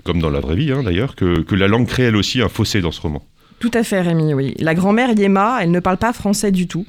comme 0.04 0.20
dans 0.20 0.30
la 0.30 0.40
vraie 0.40 0.56
vie 0.56 0.72
hein, 0.72 0.82
d'ailleurs, 0.82 1.14
que, 1.14 1.54
la 1.54 1.68
langue 1.68 1.86
crée 1.86 2.04
elle 2.04 2.16
aussi 2.16 2.40
un 2.40 2.48
fossé 2.48 2.80
dans 2.80 2.92
ce 2.92 3.00
roman. 3.00 3.22
Tout 3.58 3.70
à 3.74 3.82
fait, 3.82 4.00
Rémi, 4.00 4.34
oui. 4.34 4.54
La 4.58 4.74
grand-mère 4.74 5.12
Yema, 5.12 5.58
elle 5.62 5.70
ne 5.70 5.80
parle 5.80 5.98
pas 5.98 6.12
français 6.12 6.50
du 6.50 6.66
tout. 6.66 6.86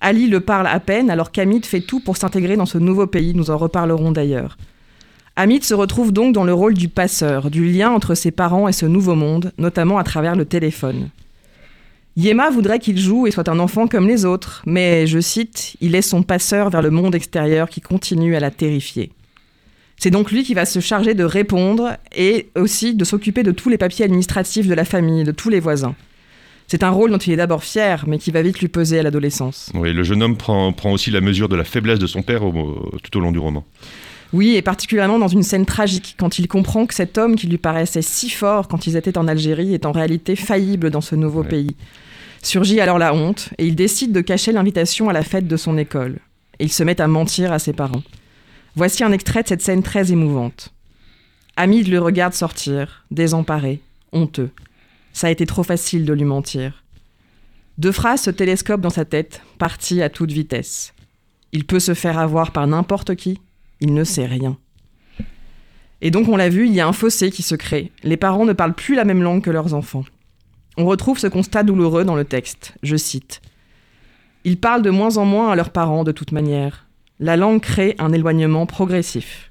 Ali 0.00 0.28
le 0.28 0.40
parle 0.40 0.66
à 0.66 0.80
peine, 0.80 1.10
alors 1.10 1.32
qu'Hamid 1.32 1.64
fait 1.64 1.80
tout 1.80 2.00
pour 2.00 2.16
s'intégrer 2.16 2.56
dans 2.56 2.66
ce 2.66 2.78
nouveau 2.78 3.06
pays, 3.06 3.34
nous 3.34 3.50
en 3.50 3.56
reparlerons 3.56 4.12
d'ailleurs. 4.12 4.56
Hamid 5.36 5.62
se 5.62 5.74
retrouve 5.74 6.12
donc 6.12 6.34
dans 6.34 6.42
le 6.42 6.52
rôle 6.52 6.74
du 6.74 6.88
passeur, 6.88 7.50
du 7.50 7.64
lien 7.64 7.90
entre 7.90 8.16
ses 8.16 8.32
parents 8.32 8.66
et 8.66 8.72
ce 8.72 8.86
nouveau 8.86 9.14
monde, 9.14 9.52
notamment 9.58 9.98
à 9.98 10.04
travers 10.04 10.34
le 10.34 10.44
téléphone. 10.44 11.10
Yema 12.16 12.50
voudrait 12.50 12.80
qu'il 12.80 12.98
joue 12.98 13.28
et 13.28 13.30
soit 13.30 13.48
un 13.48 13.60
enfant 13.60 13.86
comme 13.86 14.08
les 14.08 14.24
autres, 14.24 14.62
mais, 14.66 15.06
je 15.06 15.20
cite, 15.20 15.76
il 15.80 15.94
est 15.94 16.02
son 16.02 16.24
passeur 16.24 16.70
vers 16.70 16.82
le 16.82 16.90
monde 16.90 17.14
extérieur 17.14 17.68
qui 17.68 17.80
continue 17.80 18.34
à 18.34 18.40
la 18.40 18.50
terrifier. 18.50 19.12
C'est 19.98 20.10
donc 20.10 20.30
lui 20.30 20.44
qui 20.44 20.54
va 20.54 20.64
se 20.64 20.78
charger 20.80 21.14
de 21.14 21.24
répondre 21.24 21.96
et 22.14 22.48
aussi 22.56 22.94
de 22.94 23.04
s'occuper 23.04 23.42
de 23.42 23.50
tous 23.50 23.68
les 23.68 23.78
papiers 23.78 24.04
administratifs 24.04 24.66
de 24.68 24.74
la 24.74 24.84
famille, 24.84 25.24
de 25.24 25.32
tous 25.32 25.48
les 25.48 25.60
voisins. 25.60 25.94
C'est 26.68 26.82
un 26.82 26.90
rôle 26.90 27.10
dont 27.10 27.18
il 27.18 27.32
est 27.32 27.36
d'abord 27.36 27.64
fier, 27.64 28.04
mais 28.06 28.18
qui 28.18 28.30
va 28.30 28.42
vite 28.42 28.60
lui 28.60 28.68
peser 28.68 28.98
à 28.98 29.02
l'adolescence. 29.02 29.70
Oui, 29.74 29.92
le 29.92 30.02
jeune 30.02 30.22
homme 30.22 30.36
prend, 30.36 30.72
prend 30.72 30.92
aussi 30.92 31.10
la 31.10 31.20
mesure 31.22 31.48
de 31.48 31.56
la 31.56 31.64
faiblesse 31.64 31.98
de 31.98 32.06
son 32.06 32.22
père 32.22 32.44
au- 32.44 32.90
tout 33.02 33.16
au 33.16 33.20
long 33.20 33.32
du 33.32 33.38
roman. 33.38 33.64
Oui, 34.34 34.54
et 34.56 34.60
particulièrement 34.62 35.18
dans 35.18 35.28
une 35.28 35.42
scène 35.42 35.64
tragique, 35.64 36.14
quand 36.18 36.38
il 36.38 36.46
comprend 36.46 36.84
que 36.84 36.94
cet 36.94 37.16
homme 37.16 37.34
qui 37.36 37.46
lui 37.46 37.56
paraissait 37.56 38.02
si 38.02 38.28
fort 38.28 38.68
quand 38.68 38.86
ils 38.86 38.96
étaient 38.96 39.16
en 39.16 39.26
Algérie 39.26 39.72
est 39.72 39.86
en 39.86 39.92
réalité 39.92 40.36
faillible 40.36 40.90
dans 40.90 41.00
ce 41.00 41.14
nouveau 41.16 41.40
Ouais. 41.40 41.48
pays. 41.48 41.76
Surgit 42.42 42.80
alors 42.80 42.98
la 42.98 43.14
honte, 43.14 43.48
et 43.56 43.66
il 43.66 43.74
décide 43.74 44.12
de 44.12 44.20
cacher 44.20 44.52
l'invitation 44.52 45.08
à 45.08 45.14
la 45.14 45.22
fête 45.22 45.48
de 45.48 45.56
son 45.56 45.78
école. 45.78 46.18
Et 46.60 46.64
il 46.64 46.72
se 46.72 46.84
met 46.84 47.00
à 47.00 47.08
mentir 47.08 47.50
à 47.52 47.58
ses 47.58 47.72
parents. 47.72 48.02
Voici 48.76 49.04
un 49.04 49.12
extrait 49.12 49.42
de 49.42 49.48
cette 49.48 49.62
scène 49.62 49.82
très 49.82 50.12
émouvante. 50.12 50.74
Hamid 51.56 51.88
le 51.88 51.98
regarde 51.98 52.34
sortir, 52.34 53.04
désemparé, 53.10 53.80
honteux. 54.12 54.50
Ça 55.12 55.26
a 55.26 55.30
été 55.30 55.46
trop 55.46 55.64
facile 55.64 56.04
de 56.04 56.12
lui 56.12 56.24
mentir. 56.24 56.84
Deux 57.78 57.92
phrases 57.92 58.22
se 58.22 58.30
télescopent 58.30 58.80
dans 58.80 58.90
sa 58.90 59.04
tête, 59.04 59.42
parties 59.58 60.02
à 60.02 60.10
toute 60.10 60.32
vitesse. 60.32 60.94
Il 61.52 61.64
peut 61.64 61.80
se 61.80 61.94
faire 61.94 62.18
avoir 62.18 62.52
par 62.52 62.66
n'importe 62.66 63.14
qui, 63.14 63.40
il 63.80 63.94
ne 63.94 64.04
sait 64.04 64.26
rien. 64.26 64.58
Et 66.00 66.10
donc, 66.10 66.28
on 66.28 66.36
l'a 66.36 66.48
vu, 66.48 66.66
il 66.66 66.74
y 66.74 66.80
a 66.80 66.86
un 66.86 66.92
fossé 66.92 67.30
qui 67.30 67.42
se 67.42 67.54
crée. 67.54 67.90
Les 68.02 68.16
parents 68.16 68.44
ne 68.44 68.52
parlent 68.52 68.74
plus 68.74 68.94
la 68.94 69.04
même 69.04 69.22
langue 69.22 69.42
que 69.42 69.50
leurs 69.50 69.74
enfants. 69.74 70.04
On 70.76 70.86
retrouve 70.86 71.18
ce 71.18 71.26
constat 71.26 71.64
douloureux 71.64 72.04
dans 72.04 72.14
le 72.14 72.24
texte. 72.24 72.74
Je 72.82 72.96
cite. 72.96 73.40
Ils 74.44 74.58
parlent 74.58 74.82
de 74.82 74.90
moins 74.90 75.16
en 75.16 75.24
moins 75.24 75.50
à 75.50 75.56
leurs 75.56 75.70
parents 75.70 76.04
de 76.04 76.12
toute 76.12 76.32
manière. 76.32 76.87
La 77.20 77.36
langue 77.36 77.60
crée 77.60 77.96
un 77.98 78.12
éloignement 78.12 78.64
progressif. 78.64 79.50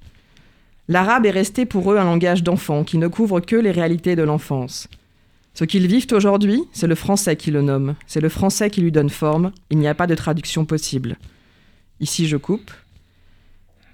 L'arabe 0.88 1.26
est 1.26 1.32
resté 1.32 1.66
pour 1.66 1.92
eux 1.92 1.98
un 1.98 2.06
langage 2.06 2.42
d'enfant 2.42 2.86
qui 2.86 2.98
ne 2.98 3.10
couvre 3.10 3.42
que 3.42 3.58
les 3.58 3.72
réalités 3.72 4.16
de 4.16 4.24
l'enfance. 4.24 4.88
Ce 5.54 5.66
qu'ils 5.66 5.88
vivent 5.88 6.08
aujourd'hui, 6.14 6.64
c'est 6.72 6.88
le 6.88 6.96
français 6.96 7.36
qui 7.36 7.52
le 7.52 7.62
nomme, 7.62 7.96
c'est 8.06 8.22
le 8.22 8.30
français 8.30 8.70
qui 8.70 8.80
lui 8.80 8.94
donne 8.94 9.10
forme, 9.10 9.52
il 9.70 9.80
n'y 9.80 9.88
a 9.90 9.96
pas 9.96 10.08
de 10.08 10.16
traduction 10.16 10.64
possible. 10.64 11.18
Ici 12.00 12.26
je 12.28 12.38
coupe. 12.38 12.72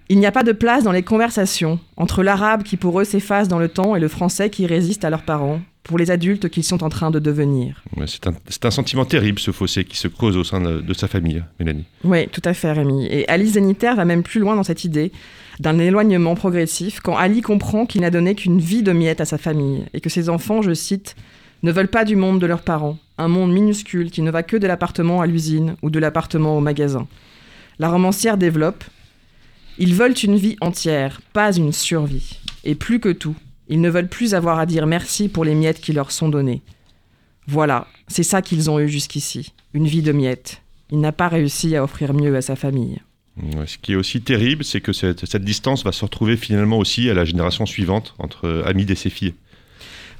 Il 0.07 0.19
n'y 0.19 0.27
a 0.27 0.31
pas 0.31 0.43
de 0.43 0.51
place 0.51 0.83
dans 0.83 0.91
les 0.91 1.01
conversations 1.01 1.79
entre 1.97 2.21
l'arabe 2.21 2.61
qui 2.61 2.77
pour 2.77 2.99
eux 2.99 3.05
s'efface 3.05 3.47
dans 3.47 3.59
le 3.59 3.69
temps 3.69 3.95
et 3.95 3.99
le 3.99 4.07
français 4.07 4.51
qui 4.51 4.67
résiste 4.67 5.03
à 5.03 5.09
leurs 5.09 5.23
parents, 5.23 5.61
pour 5.83 5.97
les 5.97 6.11
adultes 6.11 6.49
qu'ils 6.49 6.63
sont 6.63 6.83
en 6.83 6.89
train 6.89 7.11
de 7.11 7.19
devenir. 7.19 7.83
c'est, 8.07 8.65
un, 8.65 8.71
sentiment 8.71 9.05
terrible, 9.05 9.39
ce 9.39 9.51
fossé 9.51 9.83
qui 9.83 9.97
se 9.97 10.07
creuse 10.07 10.37
au 10.37 10.43
sein 10.43 10.61
de, 10.61 10.93
sa 10.93 11.07
famille, 11.07 11.43
Mélanie. 11.59 11.85
Oui, 12.03 12.27
tout 12.29 12.41
à 12.45 12.53
fait, 12.53 12.71
Rémi. 12.71 13.05
Et 13.07 13.27
Alice 13.27 13.53
Zeniter 13.53 13.93
va 13.95 14.05
même 14.05 14.23
plus 14.23 14.39
loin 14.39 14.55
dans 14.55 14.63
cette 14.63 14.85
idée 14.85 15.11
d'un 15.59 15.77
éloignement 15.79 16.35
progressif 16.35 16.99
quand 17.01 17.17
Ali 17.17 17.41
comprend 17.41 17.85
qu'il 17.85 18.01
n'a 18.01 18.09
donné 18.09 18.33
qu'une 18.33 18.59
vie 18.59 18.81
de 18.81 18.91
miettes 18.91 19.21
à 19.21 19.25
sa 19.25 19.37
famille 19.37 19.85
et 19.93 19.99
que 19.99 20.09
ses 20.09 20.29
enfants, 20.29 20.61
je 20.61 20.73
cite, 20.73 21.15
ne 21.63 21.71
veulent 21.71 21.89
pas 21.89 22.05
du 22.05 22.15
monde 22.15 22.39
de 22.39 22.45
leurs 22.45 22.63
parents, 22.63 22.97
un 23.17 23.27
monde 23.27 23.51
minuscule 23.51 24.09
qui 24.09 24.21
ne 24.21 24.31
va 24.31 24.43
que 24.43 24.57
de 24.57 24.67
l'appartement 24.67 25.21
à 25.21 25.27
l'usine 25.27 25.75
ou 25.81 25.89
de 25.89 25.99
l'appartement 25.99 26.57
au 26.57 26.61
magasin. 26.61 27.07
La 27.79 27.89
romancière 27.89 28.37
développe 28.37 28.83
Ils 29.77 29.95
veulent 29.95 30.15
une 30.23 30.37
vie 30.37 30.57
entière, 30.61 31.21
pas 31.33 31.55
une 31.55 31.73
survie. 31.73 32.39
Et 32.63 32.75
plus 32.75 32.99
que 32.99 33.09
tout, 33.09 33.35
ils 33.67 33.81
ne 33.81 33.89
veulent 33.89 34.07
plus 34.07 34.33
avoir 34.33 34.59
à 34.59 34.65
dire 34.65 34.87
merci 34.87 35.29
pour 35.29 35.45
les 35.45 35.55
miettes 35.55 35.81
qui 35.81 35.93
leur 35.93 36.11
sont 36.11 36.29
données. 36.29 36.61
Voilà, 37.47 37.87
c'est 38.07 38.23
ça 38.23 38.41
qu'ils 38.41 38.69
ont 38.69 38.79
eu 38.79 38.87
jusqu'ici, 38.87 39.53
une 39.73 39.87
vie 39.87 40.01
de 40.01 40.11
miettes. 40.11 40.61
Il 40.91 40.99
n'a 40.99 41.11
pas 41.11 41.27
réussi 41.27 41.75
à 41.75 41.83
offrir 41.83 42.13
mieux 42.13 42.35
à 42.35 42.41
sa 42.41 42.55
famille. 42.55 42.99
Ce 43.65 43.77
qui 43.79 43.93
est 43.93 43.95
aussi 43.95 44.21
terrible, 44.21 44.63
c'est 44.63 44.79
que 44.79 44.93
cette, 44.93 45.25
cette, 45.25 45.43
distance 45.43 45.83
va 45.83 45.91
se 45.91 46.05
retrouver 46.05 46.37
finalement 46.37 46.77
aussi 46.77 47.09
à 47.09 47.15
la 47.15 47.25
génération 47.25 47.65
suivante 47.65 48.13
entre 48.19 48.63
Hamid 48.67 48.91
et 48.91 48.95
ses 48.95 49.09
filles. 49.09 49.33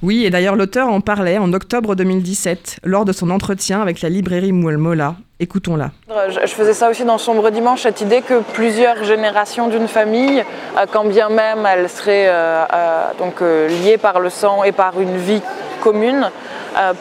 Oui, 0.01 0.25
et 0.25 0.29
d'ailleurs 0.29 0.55
l'auteur 0.55 0.89
en 0.89 0.99
parlait 0.99 1.37
en 1.37 1.53
octobre 1.53 1.95
2017 1.95 2.81
lors 2.83 3.05
de 3.05 3.13
son 3.13 3.29
entretien 3.29 3.81
avec 3.81 4.01
la 4.01 4.09
librairie 4.09 4.51
Moula. 4.51 5.15
Écoutons-la. 5.43 5.91
Je 6.29 6.47
faisais 6.47 6.73
ça 6.73 6.89
aussi 6.89 7.03
dans 7.03 7.17
Sombre 7.17 7.49
Dimanche, 7.49 7.81
cette 7.81 7.99
idée 7.99 8.21
que 8.21 8.39
plusieurs 8.53 9.03
générations 9.03 9.67
d'une 9.67 9.89
famille, 9.89 10.39
euh, 10.39 10.85
quand 10.89 11.03
bien 11.03 11.27
même 11.27 11.65
elles 11.65 11.89
seraient 11.89 12.29
euh, 12.29 12.63
euh, 12.73 13.03
donc, 13.19 13.41
liées 13.41 13.97
par 13.97 14.21
le 14.21 14.29
sang 14.29 14.63
et 14.63 14.71
par 14.71 15.01
une 15.01 15.17
vie 15.17 15.41
commune, 15.81 16.29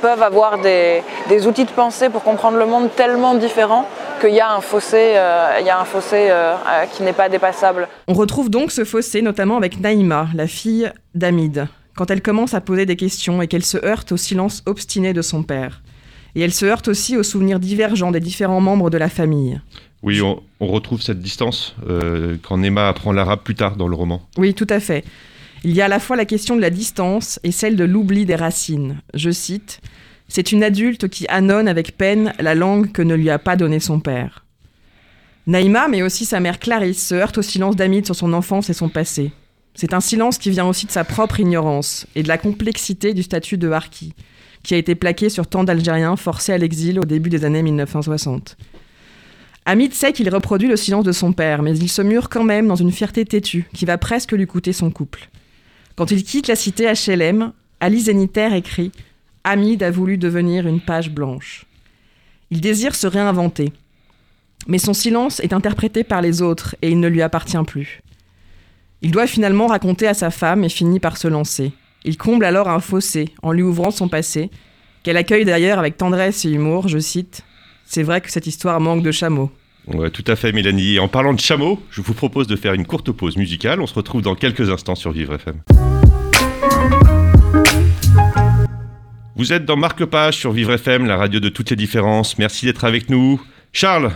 peuvent 0.02 0.22
avoir 0.22 0.58
des, 0.58 1.04
des, 1.28 1.46
outils 1.46 1.64
de 1.64 1.70
pensée 1.70 2.08
pour 2.11 2.25
comprendre 2.25 2.58
le 2.58 2.66
monde 2.66 2.90
tellement 2.96 3.34
différents 3.34 3.87
qu'il 4.20 4.34
y 4.34 4.40
a 4.40 4.52
un 4.52 4.61
fossé, 4.61 5.14
il 5.61 5.64
y 5.64 5.70
a 5.70 5.78
un 5.80 5.84
fossé 5.84 6.30
qui 6.92 7.04
n'est 7.04 7.14
pas 7.14 7.28
dépassable. 7.28 7.88
On 8.08 8.12
retrouve 8.12 8.50
donc 8.50 8.72
ce 8.72 8.84
fossé 8.84 9.22
notamment 9.22 9.56
avec 9.56 9.80
Naïma, 9.80 10.26
la 10.34 10.49
fille 10.49 10.92
d'Amid 11.14 11.68
quand 11.94 12.11
elle 12.11 12.22
commence 12.22 12.54
à 12.54 12.61
poser 12.61 12.87
des 12.87 12.96
questions 12.96 13.42
et 13.42 13.49
qu'elle 13.49 13.64
se 13.64 13.78
heurte 13.84 14.12
au 14.12 14.16
silence 14.16 14.62
obstiné 14.66 15.12
de 15.12 15.22
son 15.22 15.42
père. 15.42 15.82
Et 16.34 16.40
elle 16.40 16.52
se 16.52 16.64
heurte 16.64 16.88
aussi 16.88 17.16
aux 17.16 17.22
souvenirs 17.22 17.60
divergents 17.60 18.10
des 18.10 18.20
différents 18.20 18.60
membres 18.60 18.90
de 18.90 18.98
la 18.98 19.08
famille. 19.08 19.60
Oui, 20.02 20.20
on, 20.20 20.42
retrouve 20.60 21.00
cette 21.00 21.20
distance 21.20 21.76
euh, 21.88 22.36
quand 22.42 22.60
Emma 22.62 22.88
apprend 22.88 23.12
l'arabe 23.12 23.40
plus 23.44 23.54
tard 23.54 23.76
dans 23.76 23.88
le 23.88 23.94
roman. 23.94 24.26
Oui, 24.36 24.54
tout 24.54 24.66
à 24.68 24.80
fait. 24.80 25.04
Il 25.64 25.72
y 25.72 25.80
a 25.80 25.84
à 25.84 25.88
la 25.88 26.00
fois 26.00 26.16
la 26.16 26.24
question 26.24 26.56
de 26.56 26.60
la 26.60 26.70
distance 26.70 27.38
et 27.44 27.52
celle 27.52 27.76
de 27.76 27.84
l'oubli 27.84 28.26
des 28.26 28.34
racines. 28.34 29.00
Je 29.14 29.30
cite 29.30 29.80
C'est 30.26 30.50
une 30.50 30.64
adulte 30.64 31.08
qui 31.08 31.26
annonce 31.28 31.68
avec 31.68 31.96
peine 31.96 32.32
la 32.40 32.56
langue 32.56 32.90
que 32.90 33.02
ne 33.02 33.14
lui 33.14 33.30
a 33.30 33.38
pas 33.38 33.54
donnée 33.54 33.78
son 33.78 34.00
père. 34.00 34.44
Naïma, 35.46 35.86
mais 35.88 36.02
aussi 36.02 36.24
sa 36.24 36.40
mère 36.40 36.58
Clarisse, 36.58 37.06
se 37.06 37.14
heurtent 37.14 37.38
au 37.38 37.42
silence 37.42 37.76
d'Amid 37.76 38.06
sur 38.06 38.16
son 38.16 38.32
enfance 38.32 38.70
et 38.70 38.74
son 38.74 38.88
passé. 38.88 39.32
C'est 39.74 39.94
un 39.94 40.00
silence 40.00 40.38
qui 40.38 40.50
vient 40.50 40.66
aussi 40.66 40.86
de 40.86 40.90
sa 40.90 41.04
propre 41.04 41.40
ignorance 41.40 42.06
et 42.14 42.22
de 42.22 42.28
la 42.28 42.38
complexité 42.38 43.14
du 43.14 43.22
statut 43.22 43.58
de 43.58 43.70
harki, 43.70 44.14
qui 44.62 44.75
a 44.75 44.76
été 44.76 44.95
plaqué 44.95 45.28
sur 45.28 45.47
tant 45.47 45.64
d'Algériens 45.64 46.16
forcés 46.16 46.52
à 46.52 46.59
l'exil 46.59 46.99
au 47.00 47.04
début 47.04 47.31
des 47.31 47.45
années 47.45 47.62
1960. 47.62 48.57
Hamid 49.64 49.95
sait 49.95 50.12
qu'il 50.12 50.28
reproduit 50.28 50.69
le 50.69 50.76
silence 50.76 51.04
de 51.04 51.12
son 51.12 51.33
père, 51.33 51.62
mais 51.62 51.76
il 51.76 51.88
se 51.88 52.02
mure 52.02 52.28
quand 52.28 52.45
même 52.45 52.66
dans 52.66 52.76
une 52.76 52.90
fierté 52.90 53.25
têtue 53.25 53.69
qui 53.73 53.85
va 53.85 53.99
presque 53.99 54.33
lui 54.33 54.47
coûter 54.47 54.73
son 54.73 54.90
couple. 54.90 55.28
Quand 55.97 56.11
il 56.11 56.25
quitte 56.25 56.49
la 56.49 56.57
cité 56.57 56.92
HLM, 56.92 57.52
Ali 57.81 58.00
Zeniter 58.00 58.57
écrit 58.57 58.90
Hamid 59.45 59.83
a 59.83 59.90
voulu 59.90 60.19
devenir 60.19 60.66
une 60.66 60.81
page 60.81 61.11
blanche. 61.11 61.66
Il 62.50 62.61
désire 62.61 62.95
se 62.95 63.07
réinventer. 63.07 63.73
Mais 64.66 64.78
son 64.78 64.95
silence 64.95 65.40
est 65.40 65.52
interprété 65.52 66.04
par 66.04 66.23
les 66.23 66.42
autres 66.42 66.76
et 66.83 66.90
il 66.90 67.00
ne 67.00 67.09
lui 67.09 67.23
appartient 67.23 67.62
plus. 67.66 68.02
Il 69.00 69.11
doit 69.11 69.26
finalement 69.26 69.66
raconter 69.66 70.07
à 70.07 70.14
sa 70.14 70.31
femme 70.31 70.62
et 70.62 70.69
finit 70.69 71.00
par 71.00 71.16
se 71.16 71.26
lancer. 71.26 71.73
Il 72.04 72.16
comble 72.16 72.44
alors 72.44 72.68
un 72.68 72.80
fossé 72.80 73.28
en 73.42 73.52
lui 73.52 73.62
ouvrant 73.62 73.92
son 73.92 74.09
passé, 74.09 74.50
qu'elle 75.02 75.16
accueille 75.16 75.44
d'ailleurs 75.44 75.78
avec 75.78 75.97
tendresse 75.97 76.44
et 76.44 76.50
humour, 76.50 76.88
je 76.88 76.99
cite 76.99 77.44
C'est 77.87 78.02
vrai 78.02 78.21
que 78.21 78.30
cette 78.30 78.47
histoire 78.47 78.80
manque 78.80 79.02
de 79.02 79.12
chameaux. 79.12 79.50
Ouais, 79.87 80.11
tout 80.11 80.25
à 80.26 80.37
fait, 80.37 80.52
Mélanie. 80.52 80.99
En 80.99 81.09
parlant 81.09 81.35
de 81.35 81.40
chameaux, 81.40 81.80
je 81.90 82.00
vous 82.00 82.14
propose 82.14 82.47
de 82.47 82.56
faire 82.56 82.73
une 82.73 82.87
courte 82.87 83.11
pause 83.12 83.37
musicale. 83.37 83.80
On 83.80 83.87
se 83.87 83.94
retrouve 83.94 84.23
dans 84.23 84.35
quelques 84.35 84.71
instants 84.71 84.94
sur 84.94 85.12
Vivre 85.12 85.35
FM. 85.35 85.61
Vous 89.37 89.52
êtes 89.52 89.64
dans 89.64 89.76
Marque 89.76 90.04
Page 90.04 90.37
sur 90.37 90.52
Vivre 90.52 90.73
FM, 90.73 91.06
la 91.06 91.16
radio 91.16 91.40
de 91.40 91.49
toutes 91.49 91.71
les 91.71 91.76
différences. 91.76 92.38
Merci 92.38 92.66
d'être 92.66 92.85
avec 92.85 93.11
nous. 93.11 93.40
Charles, 93.73 94.12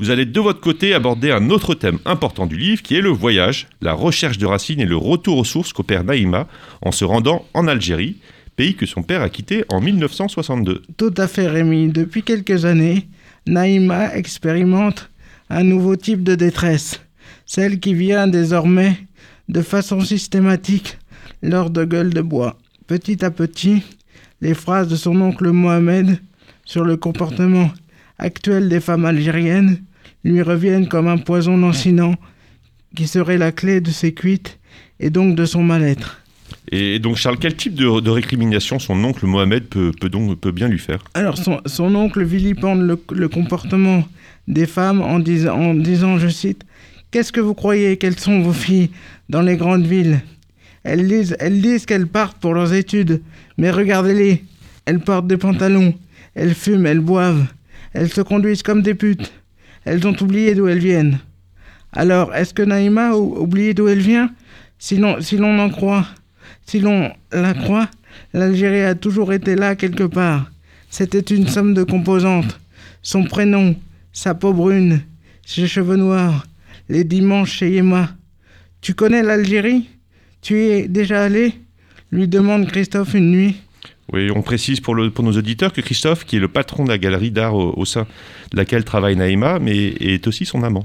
vous 0.00 0.08
allez 0.08 0.24
de 0.24 0.40
votre 0.40 0.60
côté 0.60 0.94
aborder 0.94 1.30
un 1.30 1.50
autre 1.50 1.74
thème 1.74 1.98
important 2.06 2.46
du 2.46 2.56
livre 2.56 2.80
qui 2.80 2.96
est 2.96 3.02
le 3.02 3.10
voyage, 3.10 3.68
la 3.82 3.92
recherche 3.92 4.38
de 4.38 4.46
racines 4.46 4.80
et 4.80 4.86
le 4.86 4.96
retour 4.96 5.36
aux 5.36 5.44
sources 5.44 5.74
qu'opère 5.74 6.04
Naïma 6.04 6.48
en 6.80 6.90
se 6.90 7.04
rendant 7.04 7.44
en 7.52 7.68
Algérie, 7.68 8.16
pays 8.56 8.74
que 8.74 8.86
son 8.86 9.02
père 9.02 9.20
a 9.20 9.28
quitté 9.28 9.62
en 9.68 9.82
1962. 9.82 10.82
Tout 10.96 11.12
à 11.18 11.28
fait 11.28 11.46
Rémi, 11.46 11.88
depuis 11.88 12.22
quelques 12.22 12.64
années, 12.64 13.08
Naïma 13.46 14.14
expérimente 14.14 15.10
un 15.50 15.64
nouveau 15.64 15.96
type 15.96 16.22
de 16.22 16.34
détresse, 16.34 17.02
celle 17.44 17.78
qui 17.78 17.92
vient 17.92 18.26
désormais 18.26 18.96
de 19.50 19.60
façon 19.60 20.00
systématique 20.00 20.96
lors 21.42 21.68
de 21.68 21.84
gueules 21.84 22.14
de 22.14 22.22
bois. 22.22 22.56
Petit 22.86 23.22
à 23.22 23.30
petit, 23.30 23.82
les 24.40 24.54
phrases 24.54 24.88
de 24.88 24.96
son 24.96 25.20
oncle 25.20 25.50
Mohamed 25.50 26.18
sur 26.64 26.84
le 26.84 26.96
comportement 26.96 27.70
actuel 28.16 28.70
des 28.70 28.80
femmes 28.80 29.04
algériennes 29.04 29.82
lui 30.24 30.42
reviennent 30.42 30.88
comme 30.88 31.08
un 31.08 31.18
poison 31.18 31.56
lancinant 31.56 32.14
qui 32.94 33.06
serait 33.06 33.38
la 33.38 33.52
clé 33.52 33.80
de 33.80 33.90
ses 33.90 34.12
cuites 34.12 34.58
et 34.98 35.10
donc 35.10 35.36
de 35.36 35.44
son 35.44 35.62
mal-être. 35.62 36.20
Et 36.72 36.98
donc 36.98 37.16
Charles, 37.16 37.38
quel 37.38 37.56
type 37.56 37.74
de, 37.74 38.10
récrimination 38.10 38.78
son 38.78 39.02
oncle 39.04 39.26
Mohamed 39.26 39.64
peut, 39.64 39.92
donc, 40.10 40.38
peut 40.38 40.52
bien 40.52 40.68
lui 40.68 40.78
faire? 40.78 41.02
Alors 41.14 41.38
son, 41.38 41.94
oncle 41.94 42.22
vilipende 42.24 42.96
le, 43.08 43.28
comportement 43.28 44.04
des 44.48 44.66
femmes 44.66 45.00
en, 45.00 45.16
en 45.16 45.74
disant, 45.74 46.18
je 46.18 46.28
cite, 46.28 46.64
Qu'est-ce 47.10 47.32
que 47.32 47.40
vous 47.40 47.54
croyez 47.54 47.96
Quelles 47.96 48.18
sont 48.18 48.40
vos 48.40 48.52
filles 48.52 48.90
dans 49.28 49.42
les 49.42 49.56
grandes 49.56 49.84
villes? 49.84 50.20
Elles 50.84 51.08
disent, 51.08 51.36
elles 51.40 51.60
disent 51.60 51.84
qu'elles 51.84 52.06
partent 52.06 52.38
pour 52.38 52.54
leurs 52.54 52.72
études, 52.72 53.20
mais 53.58 53.70
regardez-les, 53.70 54.44
elles 54.86 55.00
portent 55.00 55.26
des 55.26 55.36
pantalons, 55.36 55.94
elles 56.36 56.54
fument, 56.54 56.86
elles 56.86 57.00
boivent, 57.00 57.46
elles 57.94 58.10
se 58.10 58.20
conduisent 58.20 58.62
comme 58.62 58.82
des 58.82 58.94
putes. 58.94 59.32
Elles 59.84 60.06
ont 60.06 60.16
oublié 60.20 60.54
d'où 60.54 60.68
elles 60.68 60.78
viennent. 60.78 61.18
Alors, 61.92 62.34
est-ce 62.34 62.54
que 62.54 62.62
Naïma 62.62 63.10
a 63.10 63.16
oublié 63.16 63.74
d'où 63.74 63.88
elle 63.88 64.00
vient? 64.00 64.30
Si 64.78 64.96
l'on 64.96 65.58
en 65.58 65.70
croit, 65.70 66.06
si 66.66 66.80
l'on 66.80 67.12
la 67.32 67.54
croit, 67.54 67.88
l'Algérie 68.32 68.82
a 68.82 68.94
toujours 68.94 69.32
été 69.32 69.56
là 69.56 69.76
quelque 69.76 70.04
part. 70.04 70.50
C'était 70.90 71.20
une 71.20 71.46
somme 71.46 71.74
de 71.74 71.82
composantes. 71.82 72.58
Son 73.02 73.24
prénom, 73.24 73.76
sa 74.12 74.34
peau 74.34 74.52
brune, 74.52 75.00
ses 75.44 75.66
cheveux 75.66 75.96
noirs, 75.96 76.46
les 76.88 77.04
dimanches 77.04 77.52
chez 77.52 77.70
Yéma. 77.70 78.10
Tu 78.80 78.94
connais 78.94 79.22
l'Algérie? 79.22 79.88
Tu 80.42 80.54
y 80.54 80.70
es 80.70 80.88
déjà 80.88 81.24
allé? 81.24 81.54
lui 82.12 82.26
demande 82.26 82.66
Christophe 82.66 83.14
une 83.14 83.30
nuit. 83.30 83.56
Oui, 84.12 84.30
on 84.34 84.42
précise 84.42 84.80
pour, 84.80 84.96
nos 84.96 85.32
auditeurs 85.32 85.72
que 85.72 85.80
Christophe, 85.80 86.24
qui 86.24 86.36
est 86.36 86.40
le 86.40 86.48
patron 86.48 86.84
de 86.84 86.88
la 86.88 86.98
galerie 86.98 87.30
d'art 87.30 87.54
au, 87.54 87.84
sein 87.84 88.06
de 88.50 88.56
laquelle 88.56 88.84
travaille 88.84 89.14
Naïma, 89.14 89.58
mais 89.60 89.94
est 90.00 90.26
aussi 90.26 90.44
son 90.44 90.64
amant. 90.64 90.84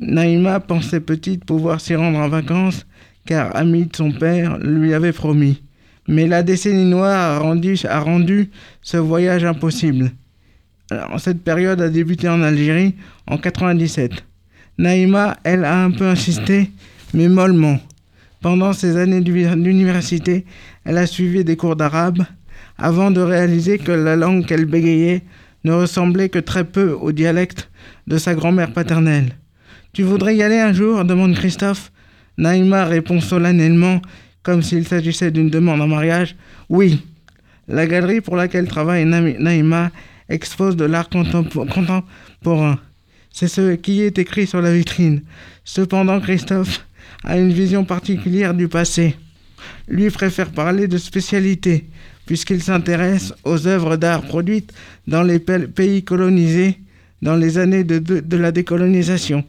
Naïma 0.00 0.58
pensait 0.60 1.00
petite 1.00 1.44
pouvoir 1.44 1.80
s'y 1.80 1.94
rendre 1.94 2.18
en 2.18 2.28
vacances, 2.28 2.86
car 3.26 3.54
Hamid, 3.54 3.94
son 3.94 4.10
père, 4.12 4.58
lui 4.58 4.94
avait 4.94 5.12
promis. 5.12 5.62
Mais 6.08 6.26
la 6.26 6.42
décennie 6.42 6.86
noire 6.86 7.36
a 7.36 7.38
rendu, 7.38 8.50
ce 8.82 8.96
voyage 8.96 9.44
impossible. 9.44 10.12
Cette 11.18 11.42
période 11.42 11.80
a 11.80 11.88
débuté 11.88 12.28
en 12.28 12.42
Algérie 12.42 12.94
en 13.26 13.38
97. 13.38 14.24
Naïma, 14.78 15.36
elle, 15.44 15.64
a 15.64 15.84
un 15.84 15.90
peu 15.90 16.06
insisté, 16.06 16.70
mais 17.14 17.28
mollement. 17.28 17.78
Pendant 18.40 18.72
ses 18.72 18.96
années 18.96 19.20
d'université, 19.20 20.44
elle 20.84 20.98
a 20.98 21.06
suivi 21.06 21.44
des 21.44 21.56
cours 21.56 21.76
d'arabe, 21.76 22.24
avant 22.78 23.10
de 23.10 23.20
réaliser 23.20 23.78
que 23.78 23.92
la 23.92 24.16
langue 24.16 24.46
qu'elle 24.46 24.64
bégayait 24.64 25.22
ne 25.64 25.72
ressemblait 25.72 26.28
que 26.28 26.38
très 26.38 26.64
peu 26.64 26.90
au 26.92 27.12
dialecte 27.12 27.70
de 28.06 28.18
sa 28.18 28.34
grand-mère 28.34 28.72
paternelle. 28.72 29.36
Tu 29.92 30.02
voudrais 30.02 30.36
y 30.36 30.42
aller 30.42 30.58
un 30.58 30.72
jour 30.72 31.04
demande 31.04 31.34
Christophe. 31.34 31.92
Naïma 32.38 32.86
répond 32.86 33.20
solennellement, 33.20 34.00
comme 34.42 34.62
s'il 34.62 34.86
s'agissait 34.86 35.30
d'une 35.30 35.50
demande 35.50 35.80
en 35.80 35.86
mariage 35.86 36.34
Oui. 36.68 37.02
La 37.68 37.86
galerie 37.86 38.20
pour 38.20 38.36
laquelle 38.36 38.66
travaille 38.66 39.04
Naïma 39.04 39.90
expose 40.28 40.76
de 40.76 40.84
l'art 40.84 41.08
contemporain. 41.10 42.78
C'est 43.30 43.48
ce 43.48 43.74
qui 43.74 44.02
est 44.02 44.18
écrit 44.18 44.46
sur 44.46 44.60
la 44.60 44.72
vitrine. 44.72 45.22
Cependant, 45.64 46.20
Christophe 46.20 46.84
a 47.24 47.38
une 47.38 47.52
vision 47.52 47.84
particulière 47.84 48.54
du 48.54 48.68
passé. 48.68 49.16
lui 49.88 50.10
préfère 50.10 50.50
parler 50.50 50.88
de 50.88 50.98
spécialité, 50.98 51.86
puisqu'il 52.32 52.62
s'intéresse 52.62 53.34
aux 53.44 53.66
œuvres 53.66 53.96
d'art 53.96 54.22
produites 54.22 54.72
dans 55.06 55.22
les 55.22 55.38
pays 55.38 56.02
colonisés 56.02 56.78
dans 57.20 57.36
les 57.36 57.58
années 57.58 57.84
de, 57.84 57.98
de, 57.98 58.36
la 58.38 58.52
décolonisation, 58.52 59.44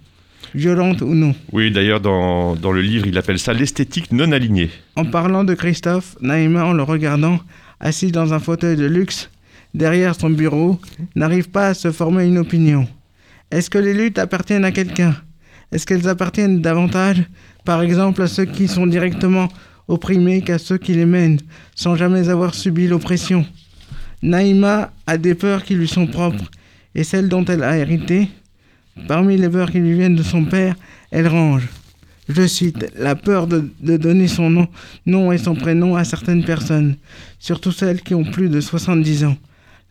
violente 0.54 1.00
ou 1.00 1.16
non. 1.16 1.34
Oui, 1.54 1.72
d'ailleurs, 1.72 2.02
dans, 2.02 2.58
dans, 2.58 2.74
le 2.74 2.82
livre, 2.82 3.08
il 3.08 3.18
appelle 3.18 3.40
ça 3.40 3.54
l'esthétique 3.54 4.12
non 4.12 4.34
alignée. 4.34 4.70
En 4.98 5.06
parlant 5.06 5.46
de 5.46 5.54
Christophe, 5.54 6.18
Naïma, 6.20 6.66
en 6.66 6.74
le 6.74 6.84
regardant, 6.84 7.40
assis 7.80 8.12
dans 8.12 8.34
un 8.34 8.40
fauteuil 8.40 8.76
de 8.76 8.86
luxe, 8.86 9.30
derrière 9.74 10.14
son 10.14 10.32
bureau, 10.32 10.78
n'arrive 11.16 11.52
pas 11.52 11.68
à 11.68 11.74
se 11.74 11.90
former 11.90 12.26
une 12.26 12.38
opinion. 12.38 12.86
Est-ce 13.50 13.70
que 13.70 13.78
les 13.78 13.94
luttes 13.94 14.20
appartiennent 14.20 14.66
à 14.66 14.74
quelqu'un? 14.74 15.16
Est-ce 15.72 15.86
qu'elles 15.86 16.10
appartiennent 16.10 16.60
davantage, 16.60 17.24
par 17.64 17.82
exemple, 17.82 18.24
à 18.24 18.28
ceux 18.28 18.44
qui 18.44 18.68
sont 18.68 18.88
directement 18.88 19.48
opprimés 19.88 20.42
qu'à 20.42 20.58
ceux 20.58 20.78
qui 20.78 20.94
les 20.94 21.06
mènent, 21.06 21.40
sans 21.76 21.96
jamais 21.96 22.30
avoir 22.30 22.54
subi 22.54 22.88
l'oppression 22.88 23.46
Naïma 24.22 24.94
a 25.06 25.18
des 25.18 25.36
peurs 25.36 25.64
qui 25.64 25.76
lui 25.76 25.88
sont 25.88 26.08
propres, 26.08 26.50
et 26.96 27.04
celles 27.04 27.28
dont 27.28 27.44
elle 27.46 27.64
a 27.64 27.78
hérité. 27.78 28.30
Parmi 29.08 29.38
les 29.38 29.50
peurs 29.50 29.72
qui 29.72 29.80
lui 29.80 29.94
viennent 29.94 30.16
de 30.16 30.24
son 30.24 30.46
père, 30.46 30.76
elle 31.12 31.28
range. 31.28 31.68
Je 32.30 32.48
cite, 32.48 32.90
la 32.96 33.16
peur 33.16 33.48
de, 33.48 33.70
donner 33.82 34.30
son 34.30 34.50
nom, 34.50 34.68
nom 35.06 35.32
et 35.34 35.38
son 35.38 35.56
prénom 35.56 35.98
à 35.98 36.06
certaines 36.06 36.46
personnes, 36.46 36.96
surtout 37.38 37.74
celles 37.74 38.02
qui 38.02 38.16
ont 38.16 38.24
plus 38.24 38.48
de 38.48 38.62
70 38.62 39.26
ans. 39.26 39.38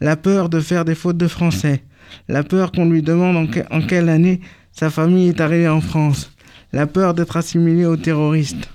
La 0.00 0.16
peur 0.16 0.48
de 0.48 0.60
faire 0.60 0.86
des 0.86 0.94
fautes 0.94 1.18
de 1.18 1.28
français. 1.28 1.82
La 2.28 2.42
peur 2.42 2.72
qu'on 2.72 2.88
lui 2.88 3.02
demande 3.02 3.50
en, 3.70 3.82
quelle 3.82 4.08
année 4.08 4.40
sa 4.72 4.88
famille 4.88 5.28
est 5.28 5.40
arrivée 5.40 5.68
en 5.68 5.82
France. 5.82 6.32
La 6.72 6.86
peur 6.86 7.12
d'être 7.12 7.36
assimilé 7.36 7.84
aux 7.84 7.96
terroristes. 7.96 8.70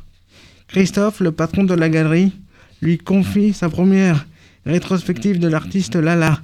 Christophe, 0.68 1.22
le 1.22 1.32
patron 1.32 1.64
de 1.64 1.74
la 1.74 1.90
galerie, 1.90 2.34
lui 2.82 2.98
confie 2.98 3.54
sa 3.54 3.70
première 3.70 4.28
rétrospective 4.66 5.40
de 5.40 5.48
l'artiste 5.48 5.96
Lala. 5.96 6.42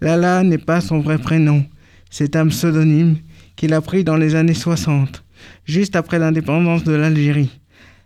Lala 0.00 0.42
n'est 0.42 0.58
pas 0.58 0.80
son 0.80 1.00
vrai 1.00 1.18
prénom, 1.18 1.64
c'est 2.10 2.36
un 2.36 2.48
pseudonyme 2.48 3.16
qu'il 3.54 3.74
a 3.74 3.80
pris 3.80 4.04
dans 4.04 4.16
les 4.16 4.34
années 4.34 4.54
60 4.54 5.22
juste 5.64 5.96
après 5.96 6.18
l'indépendance 6.18 6.84
de 6.84 6.92
l'Algérie. 6.92 7.50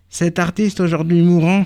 Cet 0.09 0.39
artiste 0.39 0.81
aujourd'hui 0.81 1.23
mourant, 1.23 1.65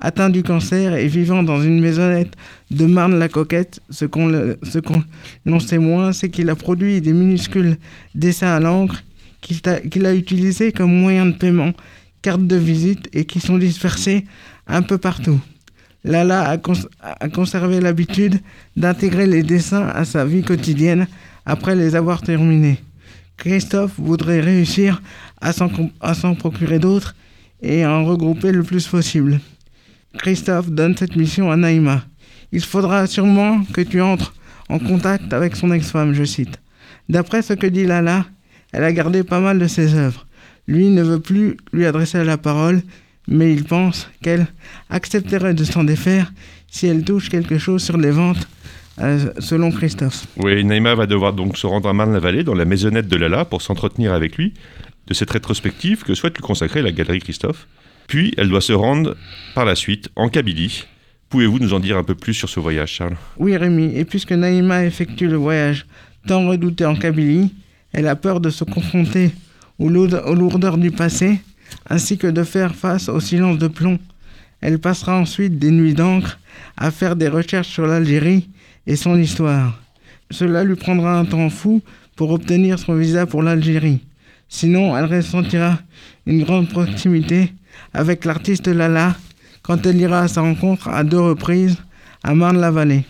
atteint 0.00 0.30
du 0.30 0.42
cancer 0.42 0.94
et 0.94 1.06
vivant 1.06 1.42
dans 1.42 1.62
une 1.62 1.80
maisonnette 1.80 2.32
de 2.70 2.86
Marne-la-Coquette, 2.86 3.80
ce 3.90 4.04
qu'on 4.06 5.60
sait 5.60 5.78
moins, 5.78 6.12
c'est 6.12 6.30
qu'il 6.30 6.50
a 6.50 6.56
produit 6.56 7.00
des 7.00 7.12
minuscules 7.12 7.76
dessins 8.14 8.54
à 8.54 8.60
l'encre 8.60 9.02
qu'il 9.40 9.60
a, 9.68 10.08
a 10.08 10.14
utilisés 10.14 10.72
comme 10.72 10.92
moyen 10.92 11.26
de 11.26 11.32
paiement, 11.32 11.72
cartes 12.24 12.46
de 12.46 12.56
visite 12.56 13.10
et 13.12 13.26
qui 13.26 13.38
sont 13.38 13.58
dispersés 13.58 14.24
un 14.66 14.80
peu 14.80 14.96
partout. 14.96 15.38
Lala 16.04 16.50
a, 16.50 16.56
a 17.20 17.28
conservé 17.28 17.80
l'habitude 17.80 18.40
d'intégrer 18.76 19.26
les 19.26 19.42
dessins 19.42 19.88
à 19.88 20.06
sa 20.06 20.24
vie 20.24 20.42
quotidienne 20.42 21.06
après 21.44 21.76
les 21.76 21.94
avoir 21.94 22.22
terminés. 22.22 22.78
Christophe 23.36 23.92
voudrait 23.98 24.40
réussir 24.40 25.02
à 25.42 25.52
s'en 25.52 26.34
procurer 26.34 26.78
d'autres 26.78 27.14
et 27.60 27.84
en 27.84 28.06
regrouper 28.06 28.52
le 28.52 28.62
plus 28.62 28.88
possible. 28.88 29.38
Christophe 30.18 30.70
donne 30.70 30.96
cette 30.96 31.16
mission 31.16 31.50
à 31.50 31.56
Naïma. 31.56 32.04
Il 32.52 32.64
faudra 32.64 33.06
sûrement 33.06 33.62
que 33.74 33.82
tu 33.82 34.00
entres 34.00 34.32
en 34.70 34.78
contact 34.78 35.34
avec 35.34 35.56
son 35.56 35.72
ex-femme, 35.72 36.14
je 36.14 36.24
cite. 36.24 36.58
D'après 37.10 37.42
ce 37.42 37.52
que 37.52 37.66
dit 37.66 37.84
Lala, 37.84 38.24
elle 38.72 38.84
a 38.84 38.92
gardé 38.92 39.24
pas 39.24 39.40
mal 39.40 39.58
de 39.58 39.66
ses 39.66 39.94
œuvres. 39.94 40.26
Lui 40.66 40.88
ne 40.88 41.02
veut 41.02 41.20
plus 41.20 41.56
lui 41.72 41.86
adresser 41.86 42.24
la 42.24 42.38
parole, 42.38 42.82
mais 43.28 43.52
il 43.52 43.64
pense 43.64 44.08
qu'elle 44.22 44.46
accepterait 44.90 45.54
de 45.54 45.64
s'en 45.64 45.84
défaire 45.84 46.32
si 46.70 46.86
elle 46.86 47.04
touche 47.04 47.28
quelque 47.28 47.58
chose 47.58 47.82
sur 47.82 47.96
les 47.96 48.10
ventes 48.10 48.48
euh, 49.00 49.32
selon 49.38 49.70
Christophe. 49.70 50.26
Oui, 50.36 50.64
Naïma 50.64 50.94
va 50.94 51.06
devoir 51.06 51.32
donc 51.32 51.56
se 51.56 51.66
rendre 51.66 51.88
à 51.88 51.92
Marne-la-Vallée, 51.92 52.44
dans 52.44 52.54
la 52.54 52.64
maisonnette 52.64 53.08
de 53.08 53.16
Lala, 53.16 53.44
pour 53.44 53.62
s'entretenir 53.62 54.12
avec 54.12 54.36
lui 54.36 54.54
de 55.06 55.14
cette 55.14 55.30
rétrospective 55.30 56.02
que 56.02 56.14
souhaite 56.14 56.36
lui 56.36 56.42
consacrer 56.42 56.80
la 56.80 56.92
galerie 56.92 57.20
Christophe. 57.20 57.66
Puis, 58.06 58.34
elle 58.36 58.48
doit 58.48 58.60
se 58.60 58.72
rendre 58.72 59.16
par 59.54 59.64
la 59.64 59.74
suite 59.74 60.08
en 60.16 60.28
Kabylie. 60.28 60.84
Pouvez-vous 61.28 61.58
nous 61.58 61.74
en 61.74 61.80
dire 61.80 61.96
un 61.96 62.04
peu 62.04 62.14
plus 62.14 62.34
sur 62.34 62.48
ce 62.48 62.60
voyage, 62.60 62.92
Charles? 62.92 63.16
Oui, 63.38 63.56
Rémi. 63.56 63.96
Et 63.96 64.04
puisque 64.04 64.32
Naïma 64.32 64.84
effectue 64.84 65.26
le 65.26 65.36
voyage 65.36 65.86
tant 66.26 66.48
redouté 66.48 66.84
en 66.84 66.94
Kabylie, 66.94 67.52
elle 67.92 68.06
a 68.06 68.16
peur 68.16 68.40
de 68.40 68.50
se 68.50 68.64
confronter 68.64 69.32
aux 69.78 69.88
lourdeurs 69.88 70.78
du 70.78 70.90
passé, 70.90 71.40
ainsi 71.88 72.18
que 72.18 72.26
de 72.26 72.42
faire 72.44 72.74
face 72.74 73.08
au 73.08 73.20
silence 73.20 73.58
de 73.58 73.68
plomb. 73.68 73.98
Elle 74.60 74.78
passera 74.78 75.18
ensuite 75.18 75.58
des 75.58 75.70
nuits 75.70 75.94
d'encre 75.94 76.38
à 76.76 76.90
faire 76.90 77.16
des 77.16 77.28
recherches 77.28 77.68
sur 77.68 77.86
l'Algérie 77.86 78.48
et 78.86 78.96
son 78.96 79.18
histoire. 79.18 79.80
Cela 80.30 80.64
lui 80.64 80.76
prendra 80.76 81.18
un 81.18 81.24
temps 81.24 81.50
fou 81.50 81.82
pour 82.16 82.30
obtenir 82.30 82.78
son 82.78 82.94
visa 82.94 83.26
pour 83.26 83.42
l'Algérie. 83.42 84.00
Sinon, 84.48 84.96
elle 84.96 85.06
ressentira 85.06 85.78
une 86.26 86.44
grande 86.44 86.68
proximité 86.68 87.52
avec 87.92 88.24
l'artiste 88.24 88.68
Lala 88.68 89.16
quand 89.62 89.84
elle 89.86 90.00
ira 90.00 90.20
à 90.20 90.28
sa 90.28 90.42
rencontre 90.42 90.88
à 90.88 91.04
deux 91.04 91.20
reprises 91.20 91.76
à 92.22 92.34
Marne-la-Vallée. 92.34 93.04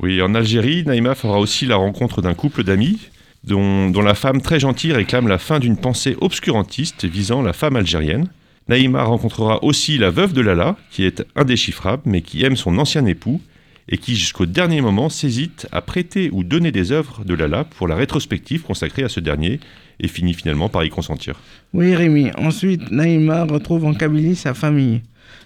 Oui, 0.00 0.20
en 0.22 0.34
Algérie, 0.34 0.84
Naïma 0.84 1.14
fera 1.14 1.38
aussi 1.38 1.66
la 1.66 1.76
rencontre 1.76 2.22
d'un 2.22 2.34
couple 2.34 2.64
d'amis 2.64 3.10
dont, 3.44 4.02
la 4.02 4.14
femme 4.14 4.40
très 4.40 4.60
gentille 4.60 4.92
réclame 4.92 5.28
la 5.28 5.38
fin 5.38 5.58
d'une 5.58 5.76
pensée 5.76 6.16
obscurantiste 6.20 7.04
visant 7.04 7.42
la 7.42 7.52
femme 7.52 7.76
algérienne. 7.76 8.28
Naïma 8.68 9.02
rencontrera 9.02 9.64
aussi 9.64 9.98
la 9.98 10.10
veuve 10.10 10.32
de 10.32 10.40
Lala, 10.40 10.76
qui 10.90 11.04
est 11.04 11.24
indéchiffrable 11.34 12.02
mais 12.04 12.22
qui 12.22 12.44
aime 12.44 12.56
son 12.56 12.78
ancien 12.78 13.04
époux 13.06 13.40
et 13.88 13.98
qui 13.98 14.14
jusqu'au 14.14 14.46
dernier 14.46 14.80
moment 14.80 15.08
s'hésite 15.08 15.66
à 15.72 15.80
prêter 15.80 16.30
ou 16.32 16.44
donner 16.44 16.70
des 16.70 16.92
œuvres 16.92 17.24
de 17.24 17.34
Lala 17.34 17.64
pour 17.64 17.88
la 17.88 17.96
rétrospective 17.96 18.62
consacrée 18.62 19.02
à 19.02 19.08
ce 19.08 19.18
dernier 19.18 19.58
et 19.98 20.06
finit 20.06 20.34
finalement 20.34 20.68
par 20.68 20.84
y 20.84 20.90
consentir. 20.90 21.40
Oui 21.72 21.94
Rémi, 21.94 22.30
ensuite 22.38 22.90
Naïma 22.92 23.44
retrouve 23.44 23.84
en 23.84 23.94
Kabylie 23.94 24.36
sa 24.36 24.54
famille. 24.54 25.00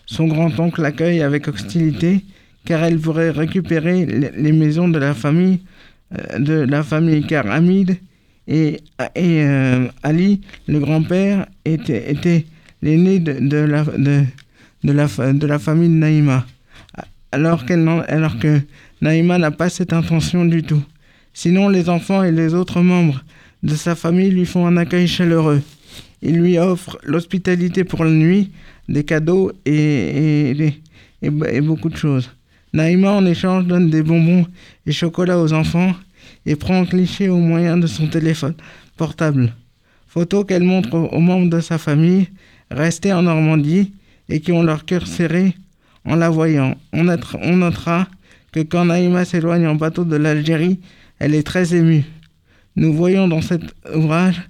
Son 0.04 0.26
grand-oncle 0.26 0.82
l'accueille 0.82 1.22
avec 1.22 1.48
hostilité 1.48 2.22
car 2.66 2.82
elle 2.84 2.98
pourrait 2.98 3.30
récupérer 3.30 4.04
les 4.06 4.52
maisons 4.52 4.88
de 4.88 4.98
la 4.98 5.14
famille 5.14 5.60
de 6.38 6.54
la 6.54 6.82
famille 6.82 7.26
car 7.26 7.46
Hamid 7.50 7.98
et, 8.46 8.80
et 9.14 9.42
euh, 9.42 9.86
Ali, 10.02 10.40
le 10.66 10.78
grand-père, 10.78 11.46
était, 11.64 12.10
était 12.10 12.44
l'aîné 12.82 13.18
de, 13.18 13.32
de, 13.40 13.56
la, 13.56 13.84
de, 13.84 15.46
la, 15.46 15.58
famille 15.58 15.88
de 15.88 15.94
Naïma 15.94 16.46
alors, 17.32 17.64
alors 18.08 18.38
que 18.38 18.60
Naïma 19.00 19.38
n'a 19.38 19.50
pas 19.50 19.68
cette 19.68 19.92
intention 19.92 20.44
du 20.44 20.62
tout. 20.62 20.82
Sinon, 21.32 21.68
les 21.68 21.88
enfants 21.88 22.22
et 22.22 22.30
les 22.30 22.54
autres 22.54 22.80
membres 22.80 23.24
de 23.62 23.74
sa 23.74 23.94
famille 23.94 24.30
lui 24.30 24.46
font 24.46 24.66
un 24.66 24.76
accueil 24.76 25.08
chaleureux. 25.08 25.62
Ils 26.22 26.36
lui 26.36 26.58
offrent 26.58 26.98
l'hospitalité 27.02 27.82
pour 27.82 28.04
la 28.04 28.10
nuit, 28.10 28.52
des 28.88 29.04
cadeaux 29.04 29.50
et, 29.64 30.74
et, 31.22 31.60
beaucoup 31.60 31.88
de 31.88 31.96
choses. 31.96 32.30
Naïma, 32.72 33.12
en 33.12 33.24
échange, 33.26 33.64
donne 33.64 33.90
des 33.90 34.02
bonbons 34.02 34.46
et 34.86 34.92
chocolats 34.92 35.40
aux 35.40 35.52
enfants 35.52 35.92
et 36.46 36.56
prend 36.56 36.82
un 36.82 36.86
cliché 36.86 37.28
au 37.28 37.38
moyen 37.38 37.76
de 37.76 37.86
son 37.86 38.06
téléphone 38.06 38.54
portable. 38.96 39.54
Photos 40.06 40.44
qu'elle 40.46 40.62
montre 40.62 40.94
aux 40.94 41.20
membres 41.20 41.50
de 41.50 41.60
sa 41.60 41.78
famille 41.78 42.28
restés 42.70 43.12
en 43.12 43.22
Normandie 43.22 43.92
et 44.28 44.40
qui 44.40 44.52
ont 44.52 44.62
leur 44.62 44.84
cœur 44.84 45.06
serré 45.06 45.54
en 46.04 46.16
la 46.16 46.30
voyant. 46.30 46.76
On, 46.92 47.04
notera 47.04 48.06
que 48.52 48.60
quand 48.60 48.84
Naïma 48.84 49.24
s'éloigne 49.24 49.66
en 49.66 49.74
bateau 49.74 50.04
de 50.04 50.16
l'Algérie, 50.16 50.80
elle 51.18 51.34
est 51.34 51.46
très 51.46 51.74
émue. 51.74 52.04
Nous 52.76 52.92
voyons 52.92 53.28
dans 53.28 53.40
cet 53.40 53.62
ouvrage 53.94 54.40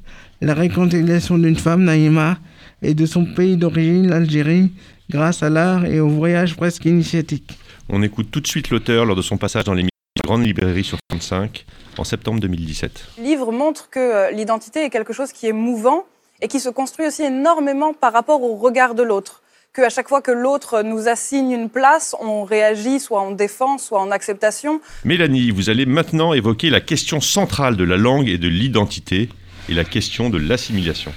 la 0.40 0.54
réconciliation 0.54 1.38
d'une 1.38 1.56
femme, 1.56 1.84
Naïma, 1.84 2.38
et 2.82 2.94
de 2.94 3.06
son 3.06 3.24
pays 3.24 3.56
d'origine, 3.56 4.08
l'Algérie, 4.08 4.70
grâce 5.08 5.42
à 5.42 5.50
l'art 5.50 5.86
et 5.86 6.00
au 6.00 6.08
voyage 6.08 6.56
presque 6.56 6.84
initiatique. 6.84 7.58
On 7.88 8.02
écoute 8.02 8.30
tout 8.30 8.40
de 8.40 8.46
suite 8.46 8.70
l'auteur 8.70 9.04
lors 9.04 9.16
de 9.16 9.22
son 9.22 9.36
passage 9.36 9.64
dans 9.64 9.74
l'émission 9.74 9.93
Grande 10.34 10.46
Librairie 10.46 10.82
sur 10.82 10.98
35 11.10 11.64
en 11.96 12.02
septembre 12.02 12.40
2017. 12.40 13.06
Le 13.18 13.22
livre 13.22 13.52
montre 13.52 13.88
que 13.88 14.00
euh, 14.00 14.30
l'identité 14.32 14.84
est 14.84 14.90
quelque 14.90 15.12
chose 15.12 15.30
qui 15.30 15.46
est 15.46 15.52
mouvant 15.52 16.06
et 16.42 16.48
qui 16.48 16.58
se 16.58 16.68
construit 16.68 17.06
aussi 17.06 17.22
énormément 17.22 17.94
par 17.94 18.12
rapport 18.12 18.42
au 18.42 18.56
regard 18.56 18.96
de 18.96 19.04
l'autre 19.04 19.44
qu'à 19.72 19.90
chaque 19.90 20.08
fois 20.08 20.22
que 20.22 20.32
l'autre 20.32 20.82
nous 20.82 21.06
assigne 21.06 21.52
une 21.52 21.70
place, 21.70 22.16
on 22.18 22.42
réagit 22.42 22.98
soit 22.98 23.20
en 23.20 23.30
défense, 23.30 23.84
soit 23.84 24.00
en 24.00 24.10
acceptation. 24.10 24.80
Mélanie, 25.04 25.52
vous 25.52 25.70
allez 25.70 25.86
maintenant 25.86 26.32
évoquer 26.32 26.68
la 26.68 26.80
question 26.80 27.20
centrale 27.20 27.76
de 27.76 27.84
la 27.84 27.96
langue 27.96 28.28
et 28.28 28.36
de 28.36 28.48
l'identité, 28.48 29.28
et 29.68 29.74
la 29.74 29.84
question 29.84 30.30
de 30.30 30.38
l'assimilation. 30.38 31.12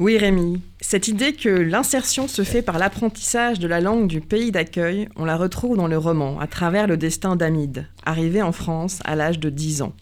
Oui 0.00 0.16
Rémi, 0.16 0.62
cette 0.80 1.08
idée 1.08 1.34
que 1.34 1.50
l'insertion 1.50 2.26
se 2.26 2.42
fait 2.42 2.62
par 2.62 2.78
l'apprentissage 2.78 3.58
de 3.58 3.68
la 3.68 3.82
langue 3.82 4.06
du 4.06 4.22
pays 4.22 4.50
d'accueil, 4.50 5.10
on 5.14 5.26
la 5.26 5.36
retrouve 5.36 5.76
dans 5.76 5.88
le 5.88 5.98
roman 5.98 6.40
à 6.40 6.46
travers 6.46 6.86
le 6.86 6.96
destin 6.96 7.36
d'Amid, 7.36 7.86
arrivé 8.06 8.40
en 8.40 8.52
France 8.52 9.00
à 9.04 9.14
l'âge 9.14 9.38
de 9.38 9.50
10 9.50 9.82
ans. 9.82 9.92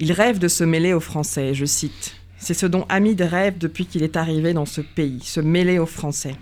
Il 0.00 0.10
rêve 0.10 0.40
de 0.40 0.48
se 0.48 0.64
mêler 0.64 0.92
aux 0.92 0.98
Français, 0.98 1.54
je 1.54 1.64
cite. 1.64 2.16
C'est 2.38 2.54
ce 2.54 2.66
dont 2.66 2.86
Hamid 2.88 3.20
rêve 3.20 3.56
depuis 3.56 3.86
qu'il 3.86 4.02
est 4.02 4.16
arrivé 4.16 4.52
dans 4.52 4.66
ce 4.66 4.80
pays, 4.80 5.20
se 5.22 5.38
mêler 5.38 5.78
aux 5.78 5.86
Français. 5.86 6.34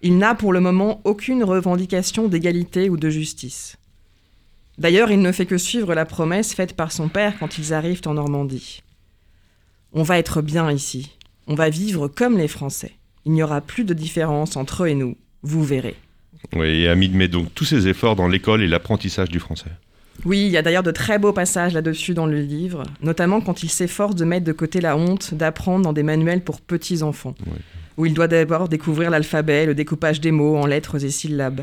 Il 0.00 0.18
n'a 0.18 0.36
pour 0.36 0.52
le 0.52 0.60
moment 0.60 1.00
aucune 1.02 1.42
revendication 1.42 2.28
d'égalité 2.28 2.90
ou 2.90 2.96
de 2.96 3.10
justice. 3.10 3.76
D'ailleurs, 4.78 5.10
il 5.10 5.20
ne 5.20 5.32
fait 5.32 5.46
que 5.46 5.58
suivre 5.58 5.96
la 5.96 6.04
promesse 6.04 6.54
faite 6.54 6.74
par 6.74 6.92
son 6.92 7.08
père 7.08 7.36
quand 7.40 7.58
ils 7.58 7.74
arrivent 7.74 8.02
en 8.06 8.14
Normandie. 8.14 8.84
On 9.92 10.04
va 10.04 10.16
être 10.16 10.42
bien 10.42 10.70
ici. 10.70 11.17
On 11.48 11.54
va 11.54 11.70
vivre 11.70 12.08
comme 12.08 12.36
les 12.38 12.48
Français. 12.48 12.92
Il 13.24 13.32
n'y 13.32 13.42
aura 13.42 13.60
plus 13.60 13.84
de 13.84 13.94
différence 13.94 14.56
entre 14.56 14.84
eux 14.84 14.88
et 14.88 14.94
nous. 14.94 15.16
Vous 15.42 15.64
verrez. 15.64 15.96
Oui, 16.54 16.82
et 16.82 16.88
Hamid 16.88 17.14
met 17.14 17.28
donc 17.28 17.54
tous 17.54 17.64
ses 17.64 17.88
efforts 17.88 18.16
dans 18.16 18.28
l'école 18.28 18.62
et 18.62 18.68
l'apprentissage 18.68 19.28
du 19.28 19.40
français. 19.40 19.70
Oui, 20.24 20.44
il 20.46 20.50
y 20.50 20.56
a 20.56 20.62
d'ailleurs 20.62 20.82
de 20.82 20.90
très 20.90 21.18
beaux 21.18 21.32
passages 21.32 21.74
là-dessus 21.74 22.12
dans 22.14 22.26
le 22.26 22.40
livre, 22.40 22.82
notamment 23.02 23.40
quand 23.40 23.62
il 23.62 23.70
s'efforce 23.70 24.14
de 24.14 24.24
mettre 24.24 24.44
de 24.44 24.52
côté 24.52 24.80
la 24.80 24.96
honte 24.96 25.34
d'apprendre 25.34 25.84
dans 25.84 25.92
des 25.92 26.02
manuels 26.02 26.42
pour 26.42 26.60
petits 26.60 27.02
enfants, 27.02 27.34
Oui. 27.46 27.52
où 27.96 28.06
il 28.06 28.14
doit 28.14 28.28
d'abord 28.28 28.68
découvrir 28.68 29.10
l'alphabet, 29.10 29.64
le 29.66 29.74
découpage 29.74 30.20
des 30.20 30.32
mots 30.32 30.56
en 30.56 30.66
lettres 30.66 31.02
et 31.04 31.10
syllabes. 31.10 31.62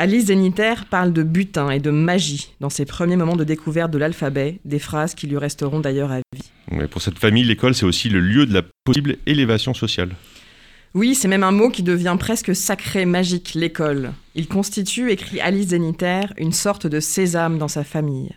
Alice 0.00 0.26
Zeniter 0.26 0.74
parle 0.88 1.12
de 1.12 1.24
butin 1.24 1.70
et 1.70 1.80
de 1.80 1.90
magie 1.90 2.52
dans 2.60 2.70
ses 2.70 2.84
premiers 2.84 3.16
moments 3.16 3.34
de 3.34 3.42
découverte 3.42 3.90
de 3.90 3.98
l'alphabet, 3.98 4.60
des 4.64 4.78
phrases 4.78 5.16
qui 5.16 5.26
lui 5.26 5.36
resteront 5.36 5.80
d'ailleurs 5.80 6.12
à 6.12 6.18
vie. 6.18 6.52
Oui, 6.70 6.86
pour 6.86 7.02
cette 7.02 7.18
famille, 7.18 7.42
l'école, 7.42 7.74
c'est 7.74 7.84
aussi 7.84 8.08
le 8.08 8.20
lieu 8.20 8.46
de 8.46 8.54
la 8.54 8.62
possible 8.84 9.16
élévation 9.26 9.74
sociale. 9.74 10.10
Oui, 10.94 11.16
c'est 11.16 11.26
même 11.26 11.42
un 11.42 11.50
mot 11.50 11.68
qui 11.68 11.82
devient 11.82 12.16
presque 12.16 12.54
sacré, 12.54 13.06
magique, 13.06 13.54
l'école. 13.54 14.12
Il 14.36 14.46
constitue, 14.46 15.10
écrit 15.10 15.40
Alice 15.40 15.70
Zeniter, 15.70 16.26
une 16.36 16.52
sorte 16.52 16.86
de 16.86 17.00
sésame 17.00 17.58
dans 17.58 17.66
sa 17.66 17.82
famille. 17.82 18.30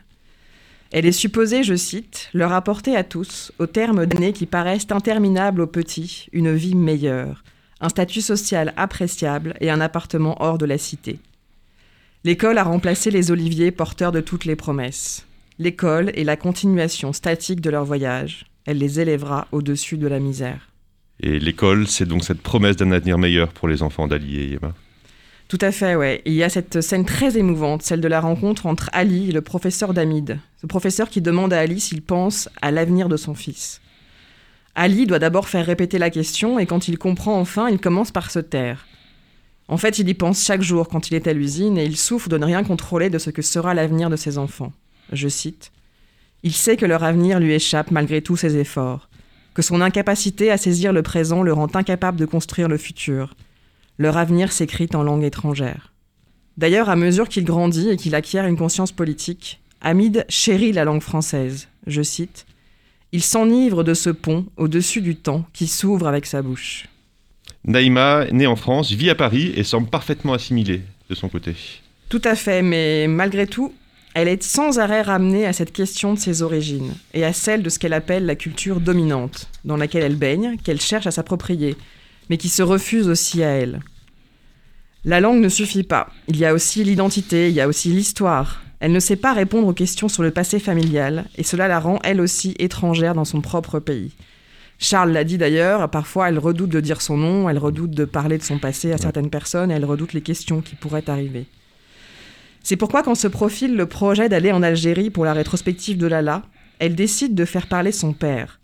Elle 0.89 1.05
est 1.05 1.11
supposée, 1.11 1.61
je 1.61 1.75
cite, 1.75 2.29
leur 2.33 2.53
apporter 2.53 2.95
à 2.95 3.03
tous, 3.03 3.51
au 3.59 3.67
terme 3.67 4.07
d'années 4.07 4.33
qui 4.33 4.47
paraissent 4.47 4.87
interminables 4.89 5.61
aux 5.61 5.67
petits, 5.67 6.25
une 6.33 6.55
vie 6.55 6.73
meilleure, 6.73 7.43
un 7.81 7.89
statut 7.89 8.21
social 8.21 8.73
appréciable 8.77 9.53
et 9.61 9.69
un 9.69 9.79
appartement 9.79 10.41
hors 10.41 10.57
de 10.57 10.65
la 10.65 10.79
cité. 10.79 11.19
L'école 12.23 12.59
a 12.59 12.63
remplacé 12.63 13.09
les 13.09 13.31
oliviers 13.31 13.71
porteurs 13.71 14.11
de 14.11 14.21
toutes 14.21 14.45
les 14.45 14.55
promesses. 14.55 15.25
L'école 15.57 16.11
est 16.13 16.23
la 16.23 16.37
continuation 16.37 17.13
statique 17.13 17.61
de 17.61 17.71
leur 17.71 17.83
voyage. 17.83 18.45
Elle 18.67 18.77
les 18.77 18.99
élèvera 18.99 19.47
au-dessus 19.51 19.97
de 19.97 20.07
la 20.07 20.19
misère. 20.19 20.69
Et 21.19 21.39
l'école, 21.39 21.87
c'est 21.87 22.05
donc 22.05 22.23
cette 22.23 22.43
promesse 22.43 22.75
d'un 22.75 22.91
avenir 22.91 23.17
meilleur 23.17 23.51
pour 23.51 23.67
les 23.67 23.81
enfants 23.81 24.07
d'Ali 24.07 24.37
et 24.37 24.45
Yema. 24.49 24.75
Tout 25.47 25.57
à 25.61 25.71
fait, 25.71 25.95
ouais. 25.95 26.21
Et 26.25 26.29
il 26.29 26.35
y 26.35 26.43
a 26.43 26.49
cette 26.49 26.81
scène 26.81 27.05
très 27.05 27.39
émouvante, 27.39 27.81
celle 27.81 28.01
de 28.01 28.07
la 28.07 28.21
rencontre 28.21 28.67
entre 28.67 28.91
Ali 28.93 29.29
et 29.29 29.33
le 29.33 29.41
professeur 29.41 29.91
d'Amid. 29.91 30.37
Ce 30.61 30.67
professeur 30.67 31.09
qui 31.09 31.21
demande 31.21 31.53
à 31.53 31.59
Ali 31.59 31.79
s'il 31.79 32.03
pense 32.03 32.49
à 32.61 32.69
l'avenir 32.69 33.09
de 33.09 33.17
son 33.17 33.33
fils. 33.33 33.81
Ali 34.75 35.07
doit 35.07 35.17
d'abord 35.17 35.49
faire 35.49 35.65
répéter 35.65 35.97
la 35.97 36.11
question 36.11 36.59
et 36.59 36.67
quand 36.67 36.87
il 36.87 36.99
comprend 36.99 37.39
enfin, 37.39 37.67
il 37.67 37.79
commence 37.79 38.11
par 38.11 38.29
se 38.29 38.39
taire. 38.39 38.85
En 39.71 39.77
fait, 39.77 39.99
il 39.99 40.09
y 40.09 40.13
pense 40.13 40.43
chaque 40.43 40.61
jour 40.61 40.89
quand 40.89 41.09
il 41.09 41.15
est 41.15 41.27
à 41.27 41.33
l'usine 41.33 41.77
et 41.77 41.85
il 41.85 41.95
souffre 41.95 42.27
de 42.27 42.37
ne 42.37 42.43
rien 42.43 42.61
contrôler 42.61 43.09
de 43.09 43.17
ce 43.17 43.29
que 43.29 43.41
sera 43.41 43.73
l'avenir 43.73 44.09
de 44.09 44.17
ses 44.17 44.37
enfants. 44.37 44.73
Je 45.13 45.29
cite 45.29 45.71
Il 46.43 46.51
sait 46.51 46.75
que 46.75 46.85
leur 46.85 47.05
avenir 47.05 47.39
lui 47.39 47.53
échappe 47.53 47.89
malgré 47.89 48.21
tous 48.21 48.35
ses 48.35 48.57
efforts, 48.57 49.07
que 49.53 49.61
son 49.61 49.79
incapacité 49.79 50.51
à 50.51 50.57
saisir 50.57 50.91
le 50.91 51.03
présent 51.03 51.41
le 51.41 51.53
rend 51.53 51.73
incapable 51.73 52.19
de 52.19 52.25
construire 52.25 52.67
le 52.67 52.77
futur. 52.77 53.33
Leur 53.97 54.17
avenir 54.17 54.51
s'écrit 54.51 54.89
en 54.93 55.03
langue 55.03 55.23
étrangère. 55.23 55.93
D'ailleurs, 56.57 56.89
à 56.89 56.97
mesure 56.97 57.29
qu'il 57.29 57.45
grandit 57.45 57.91
et 57.91 57.95
qu'il 57.95 58.13
acquiert 58.13 58.47
une 58.47 58.57
conscience 58.57 58.91
politique, 58.91 59.61
Hamid 59.79 60.25
chérit 60.27 60.73
la 60.73 60.83
langue 60.83 61.01
française. 61.01 61.69
Je 61.87 62.01
cite 62.01 62.45
Il 63.13 63.23
s'enivre 63.23 63.85
de 63.85 63.93
ce 63.93 64.09
pont 64.09 64.47
au-dessus 64.57 64.99
du 64.99 65.15
temps 65.15 65.45
qui 65.53 65.67
s'ouvre 65.67 66.09
avec 66.09 66.25
sa 66.25 66.41
bouche. 66.41 66.90
Naïma, 67.65 68.25
née 68.31 68.47
en 68.47 68.55
France, 68.55 68.91
vit 68.91 69.09
à 69.09 69.15
Paris 69.15 69.51
et 69.55 69.63
semble 69.63 69.87
parfaitement 69.87 70.33
assimilée 70.33 70.81
de 71.09 71.15
son 71.15 71.29
côté. 71.29 71.55
Tout 72.09 72.21
à 72.23 72.35
fait, 72.35 72.61
mais 72.61 73.07
malgré 73.07 73.47
tout, 73.47 73.73
elle 74.13 74.27
est 74.27 74.43
sans 74.43 74.79
arrêt 74.79 75.01
ramenée 75.01 75.45
à 75.45 75.53
cette 75.53 75.71
question 75.71 76.13
de 76.13 76.19
ses 76.19 76.41
origines 76.41 76.93
et 77.13 77.23
à 77.23 77.31
celle 77.31 77.63
de 77.63 77.69
ce 77.69 77.79
qu'elle 77.79 77.93
appelle 77.93 78.25
la 78.25 78.35
culture 78.35 78.81
dominante, 78.81 79.47
dans 79.63 79.77
laquelle 79.77 80.03
elle 80.03 80.15
baigne, 80.15 80.57
qu'elle 80.63 80.81
cherche 80.81 81.07
à 81.07 81.11
s'approprier, 81.11 81.77
mais 82.29 82.37
qui 82.37 82.49
se 82.49 82.63
refuse 82.63 83.07
aussi 83.07 83.43
à 83.43 83.49
elle. 83.49 83.79
La 85.05 85.19
langue 85.19 85.39
ne 85.39 85.49
suffit 85.49 85.83
pas. 85.83 86.09
Il 86.27 86.37
y 86.37 86.45
a 86.45 86.53
aussi 86.53 86.83
l'identité, 86.83 87.49
il 87.49 87.55
y 87.55 87.61
a 87.61 87.67
aussi 87.67 87.89
l'histoire. 87.89 88.61
Elle 88.81 88.91
ne 88.91 88.99
sait 88.99 89.15
pas 89.15 89.33
répondre 89.33 89.67
aux 89.67 89.73
questions 89.73 90.09
sur 90.09 90.23
le 90.23 90.31
passé 90.31 90.59
familial, 90.59 91.25
et 91.37 91.43
cela 91.43 91.67
la 91.67 91.79
rend 91.79 91.99
elle 92.03 92.19
aussi 92.19 92.55
étrangère 92.59 93.13
dans 93.13 93.25
son 93.25 93.41
propre 93.41 93.79
pays. 93.79 94.11
Charles 94.83 95.11
l'a 95.11 95.23
dit 95.23 95.37
d'ailleurs, 95.37 95.87
parfois 95.91 96.27
elle 96.27 96.39
redoute 96.39 96.71
de 96.71 96.79
dire 96.79 97.01
son 97.01 97.15
nom, 97.15 97.47
elle 97.47 97.59
redoute 97.59 97.91
de 97.91 98.03
parler 98.03 98.39
de 98.39 98.43
son 98.43 98.57
passé 98.57 98.91
à 98.91 98.97
certaines 98.97 99.29
personnes, 99.29 99.69
et 99.69 99.75
elle 99.75 99.85
redoute 99.85 100.13
les 100.13 100.21
questions 100.21 100.61
qui 100.61 100.73
pourraient 100.73 101.07
arriver. 101.07 101.45
C'est 102.63 102.77
pourquoi 102.77 103.03
quand 103.03 103.13
se 103.13 103.27
profile 103.27 103.75
le 103.75 103.85
projet 103.85 104.27
d'aller 104.27 104.51
en 104.51 104.63
Algérie 104.63 105.11
pour 105.11 105.23
la 105.23 105.33
rétrospective 105.33 105.99
de 105.99 106.07
Lala, 106.07 106.41
elle 106.79 106.95
décide 106.95 107.35
de 107.35 107.45
faire 107.45 107.67
parler 107.67 107.91
son 107.91 108.11
père. 108.11 108.59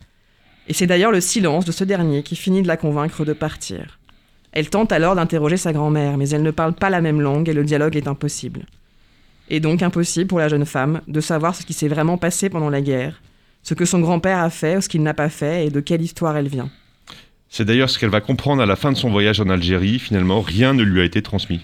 Et 0.67 0.73
c'est 0.73 0.88
d'ailleurs 0.88 1.12
le 1.12 1.21
silence 1.21 1.65
de 1.65 1.71
ce 1.71 1.84
dernier 1.84 2.23
qui 2.23 2.36
finit 2.36 2.63
de 2.63 2.67
la 2.67 2.77
convaincre 2.77 3.23
de 3.23 3.34
partir. 3.34 3.99
Elle 4.53 4.71
tente 4.71 4.91
alors 4.91 5.15
d'interroger 5.15 5.58
sa 5.58 5.71
grand-mère, 5.71 6.17
mais 6.17 6.30
elle 6.30 6.41
ne 6.41 6.49
parle 6.49 6.73
pas 6.73 6.89
la 6.89 6.99
même 6.99 7.21
langue 7.21 7.47
et 7.47 7.53
le 7.53 7.63
dialogue 7.63 7.95
est 7.95 8.08
impossible. 8.08 8.65
Et 9.49 9.60
donc 9.60 9.84
impossible 9.84 10.27
pour 10.27 10.39
la 10.39 10.49
jeune 10.49 10.65
femme 10.65 11.01
de 11.08 11.21
savoir 11.21 11.53
ce 11.53 11.63
qui 11.63 11.73
s'est 11.73 11.88
vraiment 11.88 12.17
passé 12.17 12.49
pendant 12.49 12.71
la 12.71 12.82
guerre, 12.82 13.21
ce 13.67 13.73
que 13.73 13.84
son 13.84 13.99
grand-père 13.99 14.39
a 14.39 14.49
fait 14.49 14.77
ou 14.77 14.82
ce 14.82 14.88
qu'il 14.88 15.03
n'a 15.03 15.13
pas 15.13 15.27
fait 15.27 15.65
et 15.67 15.69
de 15.69 15.82
quelle 15.82 16.01
histoire 16.01 16.38
elle 16.38 16.47
vient. 16.47 16.69
C'est 17.49 17.65
d'ailleurs 17.65 17.89
ce 17.89 17.99
qu'elle 17.99 18.10
va 18.10 18.21
comprendre 18.21 18.62
à 18.62 18.65
la 18.65 18.77
fin 18.77 18.93
de 18.93 18.97
son 18.97 19.10
voyage 19.10 19.41
en 19.41 19.49
Algérie. 19.49 19.99
Finalement, 19.99 20.39
rien 20.39 20.73
ne 20.73 20.84
lui 20.84 21.01
a 21.01 21.03
été 21.03 21.21
transmis. 21.21 21.60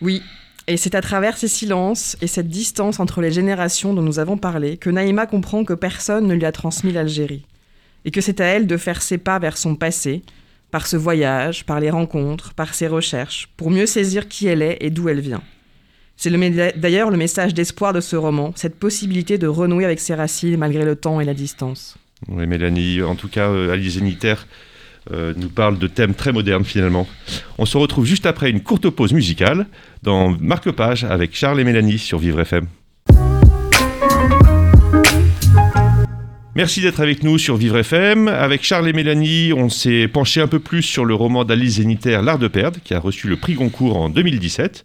Oui, 0.00 0.22
et 0.68 0.76
c'est 0.76 0.94
à 0.94 1.00
travers 1.00 1.36
ces 1.36 1.48
silences 1.48 2.16
et 2.20 2.28
cette 2.28 2.46
distance 2.46 3.00
entre 3.00 3.20
les 3.20 3.32
générations 3.32 3.94
dont 3.94 4.02
nous 4.02 4.20
avons 4.20 4.36
parlé 4.36 4.76
que 4.76 4.90
Naïma 4.90 5.26
comprend 5.26 5.64
que 5.64 5.72
personne 5.72 6.28
ne 6.28 6.34
lui 6.34 6.44
a 6.44 6.52
transmis 6.52 6.92
l'Algérie, 6.92 7.44
et 8.04 8.12
que 8.12 8.20
c'est 8.20 8.40
à 8.40 8.44
elle 8.44 8.68
de 8.68 8.76
faire 8.76 9.02
ses 9.02 9.18
pas 9.18 9.40
vers 9.40 9.56
son 9.56 9.74
passé, 9.74 10.22
par 10.70 10.86
ce 10.86 10.96
voyage, 10.96 11.64
par 11.64 11.80
les 11.80 11.90
rencontres, 11.90 12.54
par 12.54 12.74
ses 12.74 12.86
recherches, 12.86 13.48
pour 13.56 13.72
mieux 13.72 13.86
saisir 13.86 14.28
qui 14.28 14.46
elle 14.46 14.62
est 14.62 14.78
et 14.82 14.90
d'où 14.90 15.08
elle 15.08 15.20
vient. 15.20 15.42
C'est 16.20 16.32
d'ailleurs 16.76 17.12
le 17.12 17.16
message 17.16 17.54
d'espoir 17.54 17.92
de 17.92 18.00
ce 18.00 18.16
roman, 18.16 18.52
cette 18.56 18.76
possibilité 18.76 19.38
de 19.38 19.46
renouer 19.46 19.84
avec 19.84 20.00
ses 20.00 20.16
racines 20.16 20.56
malgré 20.56 20.84
le 20.84 20.96
temps 20.96 21.20
et 21.20 21.24
la 21.24 21.32
distance. 21.32 21.96
Oui, 22.26 22.44
Mélanie, 22.48 23.00
en 23.02 23.14
tout 23.14 23.28
cas, 23.28 23.48
euh, 23.50 23.72
Alice 23.72 23.92
Zeniter 23.92 24.34
euh, 25.12 25.32
nous 25.36 25.48
parle 25.48 25.78
de 25.78 25.86
thèmes 25.86 26.14
très 26.14 26.32
modernes 26.32 26.64
finalement. 26.64 27.06
On 27.56 27.66
se 27.66 27.78
retrouve 27.78 28.04
juste 28.04 28.26
après 28.26 28.50
une 28.50 28.62
courte 28.62 28.90
pause 28.90 29.12
musicale 29.12 29.68
dans 30.02 30.30
Marque-Page 30.40 31.04
avec 31.04 31.36
Charles 31.36 31.60
et 31.60 31.64
Mélanie 31.64 31.98
sur 31.98 32.18
Vivre 32.18 32.40
FM. 32.40 32.66
Merci 36.56 36.80
d'être 36.80 36.98
avec 36.98 37.22
nous 37.22 37.38
sur 37.38 37.56
Vivre 37.56 37.78
FM. 37.78 38.26
Avec 38.26 38.64
Charles 38.64 38.88
et 38.88 38.92
Mélanie, 38.92 39.52
on 39.52 39.68
s'est 39.68 40.08
penché 40.08 40.40
un 40.40 40.48
peu 40.48 40.58
plus 40.58 40.82
sur 40.82 41.04
le 41.04 41.14
roman 41.14 41.44
d'Alice 41.44 41.74
Zeniter, 41.74 42.18
L'Art 42.24 42.40
de 42.40 42.48
perdre, 42.48 42.80
qui 42.82 42.92
a 42.92 42.98
reçu 42.98 43.28
le 43.28 43.36
prix 43.36 43.54
Goncourt 43.54 43.96
en 43.96 44.08
2017. 44.08 44.84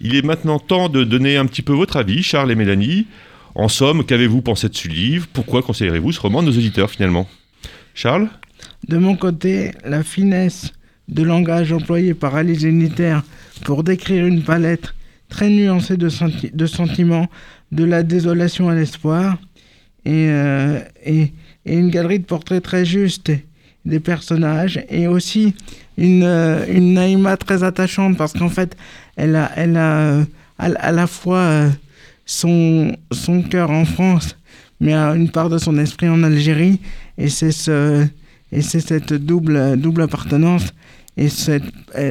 Il 0.00 0.14
est 0.14 0.24
maintenant 0.24 0.58
temps 0.58 0.88
de 0.88 1.04
donner 1.04 1.36
un 1.36 1.46
petit 1.46 1.62
peu 1.62 1.72
votre 1.72 1.96
avis, 1.96 2.22
Charles 2.22 2.52
et 2.52 2.54
Mélanie. 2.54 3.06
En 3.54 3.68
somme, 3.68 4.04
qu'avez-vous 4.04 4.42
pensé 4.42 4.68
de 4.68 4.76
ce 4.76 4.86
livre? 4.86 5.26
Pourquoi 5.32 5.62
conseillerez-vous 5.62 6.12
ce 6.12 6.20
roman 6.20 6.40
à 6.40 6.42
nos 6.42 6.52
auditeurs 6.52 6.90
finalement? 6.90 7.26
Charles? 7.94 8.28
De 8.86 8.98
mon 8.98 9.16
côté, 9.16 9.72
la 9.84 10.04
finesse 10.04 10.72
de 11.08 11.22
langage 11.22 11.72
employé 11.72 12.14
par 12.14 12.36
Alice 12.36 12.60
Zeniter 12.60 13.18
pour 13.64 13.82
décrire 13.82 14.26
une 14.26 14.42
palette 14.42 14.94
très 15.28 15.48
nuancée 15.48 15.96
de, 15.96 16.08
senti 16.08 16.50
de 16.52 16.66
sentiments, 16.66 17.28
de 17.72 17.84
la 17.84 18.02
désolation 18.02 18.68
à 18.68 18.74
l'espoir, 18.74 19.38
et, 20.04 20.28
euh, 20.30 20.80
et, 21.04 21.32
une 21.66 21.90
galerie 21.90 22.20
de 22.20 22.24
portraits 22.24 22.62
très 22.62 22.84
juste 22.84 23.30
des 23.84 24.00
personnages, 24.00 24.82
et 24.88 25.06
aussi 25.06 25.54
une, 25.96 26.22
euh, 26.22 26.64
une 26.68 26.94
Naïma 26.94 27.36
très 27.36 27.62
attachante, 27.62 28.16
parce 28.16 28.32
qu'en 28.32 28.48
fait, 28.48 28.76
elle 29.18 29.34
a, 29.36 29.50
elle 29.56 29.76
a 29.76 29.98
euh, 29.98 30.24
à, 30.58 30.92
la 30.92 31.06
fois 31.06 31.38
euh, 31.38 31.70
son, 32.24 32.96
son 33.12 33.42
cœur 33.42 33.70
en 33.70 33.84
France, 33.84 34.36
mais 34.80 34.94
une 34.94 35.28
part 35.28 35.50
de 35.50 35.58
son 35.58 35.76
esprit 35.76 36.08
en 36.08 36.22
Algérie, 36.22 36.80
et 37.18 37.28
c'est 37.28 37.50
ce, 37.50 38.06
et 38.52 38.62
c'est 38.62 38.80
cette 38.80 39.12
double, 39.12 39.76
double 39.76 40.02
appartenance 40.02 40.72
et 41.16 41.28
cette, 41.28 41.64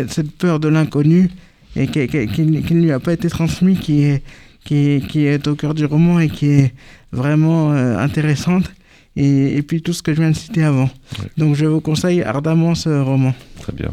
cette 0.09 0.31
peur 0.31 0.59
de 0.59 0.67
l'inconnu 0.67 1.29
et 1.77 1.87
qui, 1.87 2.07
qui, 2.07 2.27
qui, 2.27 2.61
qui, 2.61 2.75
ne 2.75 2.81
lui 2.81 2.91
a 2.91 2.99
pas 2.99 3.13
été 3.13 3.29
transmis 3.29 3.77
qui 3.77 4.03
est, 4.03 4.21
qui, 4.65 5.01
qui 5.07 5.25
est 5.25 5.47
au 5.47 5.55
cœur 5.55 5.73
du 5.73 5.85
roman 5.85 6.19
et 6.19 6.29
qui 6.29 6.47
est 6.47 6.73
vraiment 7.13 7.71
euh, 7.71 7.97
intéressante. 7.97 8.69
Et, 9.15 9.57
et, 9.57 9.61
puis 9.63 9.81
tout 9.81 9.93
ce 9.93 10.03
que 10.03 10.13
je 10.13 10.19
viens 10.19 10.31
de 10.31 10.35
citer 10.35 10.63
avant. 10.63 10.89
Ouais. 11.19 11.25
Donc 11.37 11.55
je 11.55 11.65
vous 11.65 11.79
conseille 11.79 12.21
ardemment 12.21 12.75
ce 12.75 12.89
roman. 12.89 13.33
Très 13.61 13.73
bien. 13.73 13.89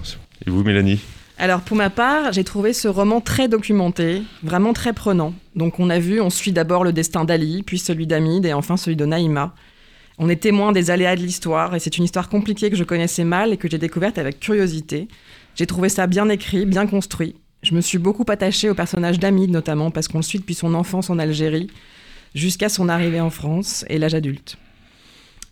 Et 0.47 0.51
vous, 0.51 0.63
Mélanie? 0.65 1.01
Alors 1.37 1.63
pour 1.63 1.77
ma 1.77 1.91
part, 1.91 2.33
j'ai 2.33 2.45
trouvé 2.45 2.73
ce 2.73 2.87
roman 2.87 3.21
très 3.21 3.49
documenté, 3.49 4.23
vraiment 4.43 4.73
très 4.73 4.93
prenant. 4.93 5.35
Donc 5.57 5.81
on 5.81 5.91
a 5.91 5.99
vu, 5.99 6.21
on 6.21 6.31
suit 6.31 6.53
d'abord 6.53 6.85
le 6.85 6.93
destin 6.93 7.25
d'Ali, 7.25 7.63
puis 7.65 7.79
celui 7.79 8.07
d'Amid 8.07 8.47
et 8.47 8.53
enfin 8.53 8.77
celui 8.77 8.97
de 8.97 9.05
Naïma. 9.05 9.55
On 10.19 10.29
est 10.29 10.37
témoin 10.37 10.71
des 10.71 10.93
aléas 10.93 11.17
de 11.17 11.23
l'histoire 11.23 11.75
et 11.75 11.81
c'est 11.81 11.99
une 11.99 12.05
histoire 12.05 12.29
compliquée 12.29 12.71
que 12.71 12.77
je 12.77 12.85
connaissais 12.85 13.25
mal 13.25 13.53
et 13.53 13.57
que 13.57 13.69
j'ai 13.69 13.79
découverte 13.79 14.17
avec 14.17 14.39
curiosité. 14.39 15.09
J'ai 15.57 15.67
trouvé 15.67 15.89
ça 15.89 16.07
bien 16.07 16.29
écrit, 16.29 16.67
bien 16.67 16.87
construit. 16.87 17.35
Je 17.63 17.75
me 17.75 17.81
suis 17.81 17.99
beaucoup 17.99 18.25
attachée 18.29 18.71
au 18.71 18.75
personnage 18.75 19.19
d'Amid 19.19 19.51
notamment 19.51 19.91
parce 19.91 20.07
qu'on 20.07 20.19
le 20.19 20.23
suit 20.23 20.39
depuis 20.39 20.55
son 20.55 20.73
enfance 20.75 21.11
en 21.11 21.19
Algérie 21.19 21.69
jusqu'à 22.35 22.69
son 22.69 22.89
arrivée 22.89 23.21
en 23.21 23.31
France 23.31 23.85
et 23.89 23.99
l'âge 23.99 24.15
adulte. 24.15 24.57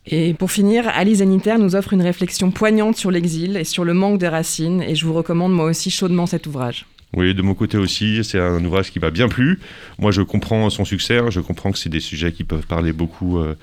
Et 0.06 0.34
pour 0.34 0.50
finir, 0.50 0.88
Alice 0.88 1.18
Zeniter 1.18 1.58
nous 1.58 1.76
offre 1.76 1.92
une 1.92 2.02
réflexion 2.02 2.50
poignante 2.50 2.96
sur 2.96 3.10
l'exil 3.10 3.56
et 3.56 3.64
sur 3.64 3.84
le 3.84 3.94
manque 3.94 4.18
de 4.18 4.26
racines, 4.26 4.82
et 4.82 4.96
je 4.96 5.06
vous 5.06 5.12
recommande 5.12 5.52
moi 5.52 5.66
aussi 5.66 5.90
chaudement 5.90 6.26
cet 6.26 6.46
ouvrage. 6.46 6.86
Oui, 7.14 7.34
de 7.34 7.42
mon 7.42 7.54
côté 7.54 7.76
aussi, 7.76 8.24
c'est 8.24 8.40
un 8.40 8.64
ouvrage 8.64 8.90
qui 8.90 8.98
m'a 8.98 9.10
bien 9.10 9.28
plu. 9.28 9.60
Moi, 9.98 10.10
je 10.10 10.22
comprends 10.22 10.68
son 10.70 10.84
succès, 10.84 11.18
hein. 11.18 11.30
je 11.30 11.40
comprends 11.40 11.70
que 11.70 11.78
c'est 11.78 11.90
des 11.90 12.00
sujets 12.00 12.32
qui 12.32 12.42
peuvent 12.42 12.66
parler 12.66 12.92
beaucoup 12.92 13.38
euh, 13.38 13.54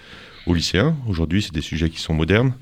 aux 0.46 0.54
lycéens. 0.54 0.96
Aujourd'hui, 1.10 1.42
c'est 1.42 1.54
des 1.54 1.62
sujets 1.62 1.90
qui 1.90 2.00
sont 2.00 2.14
modernes, 2.14 2.54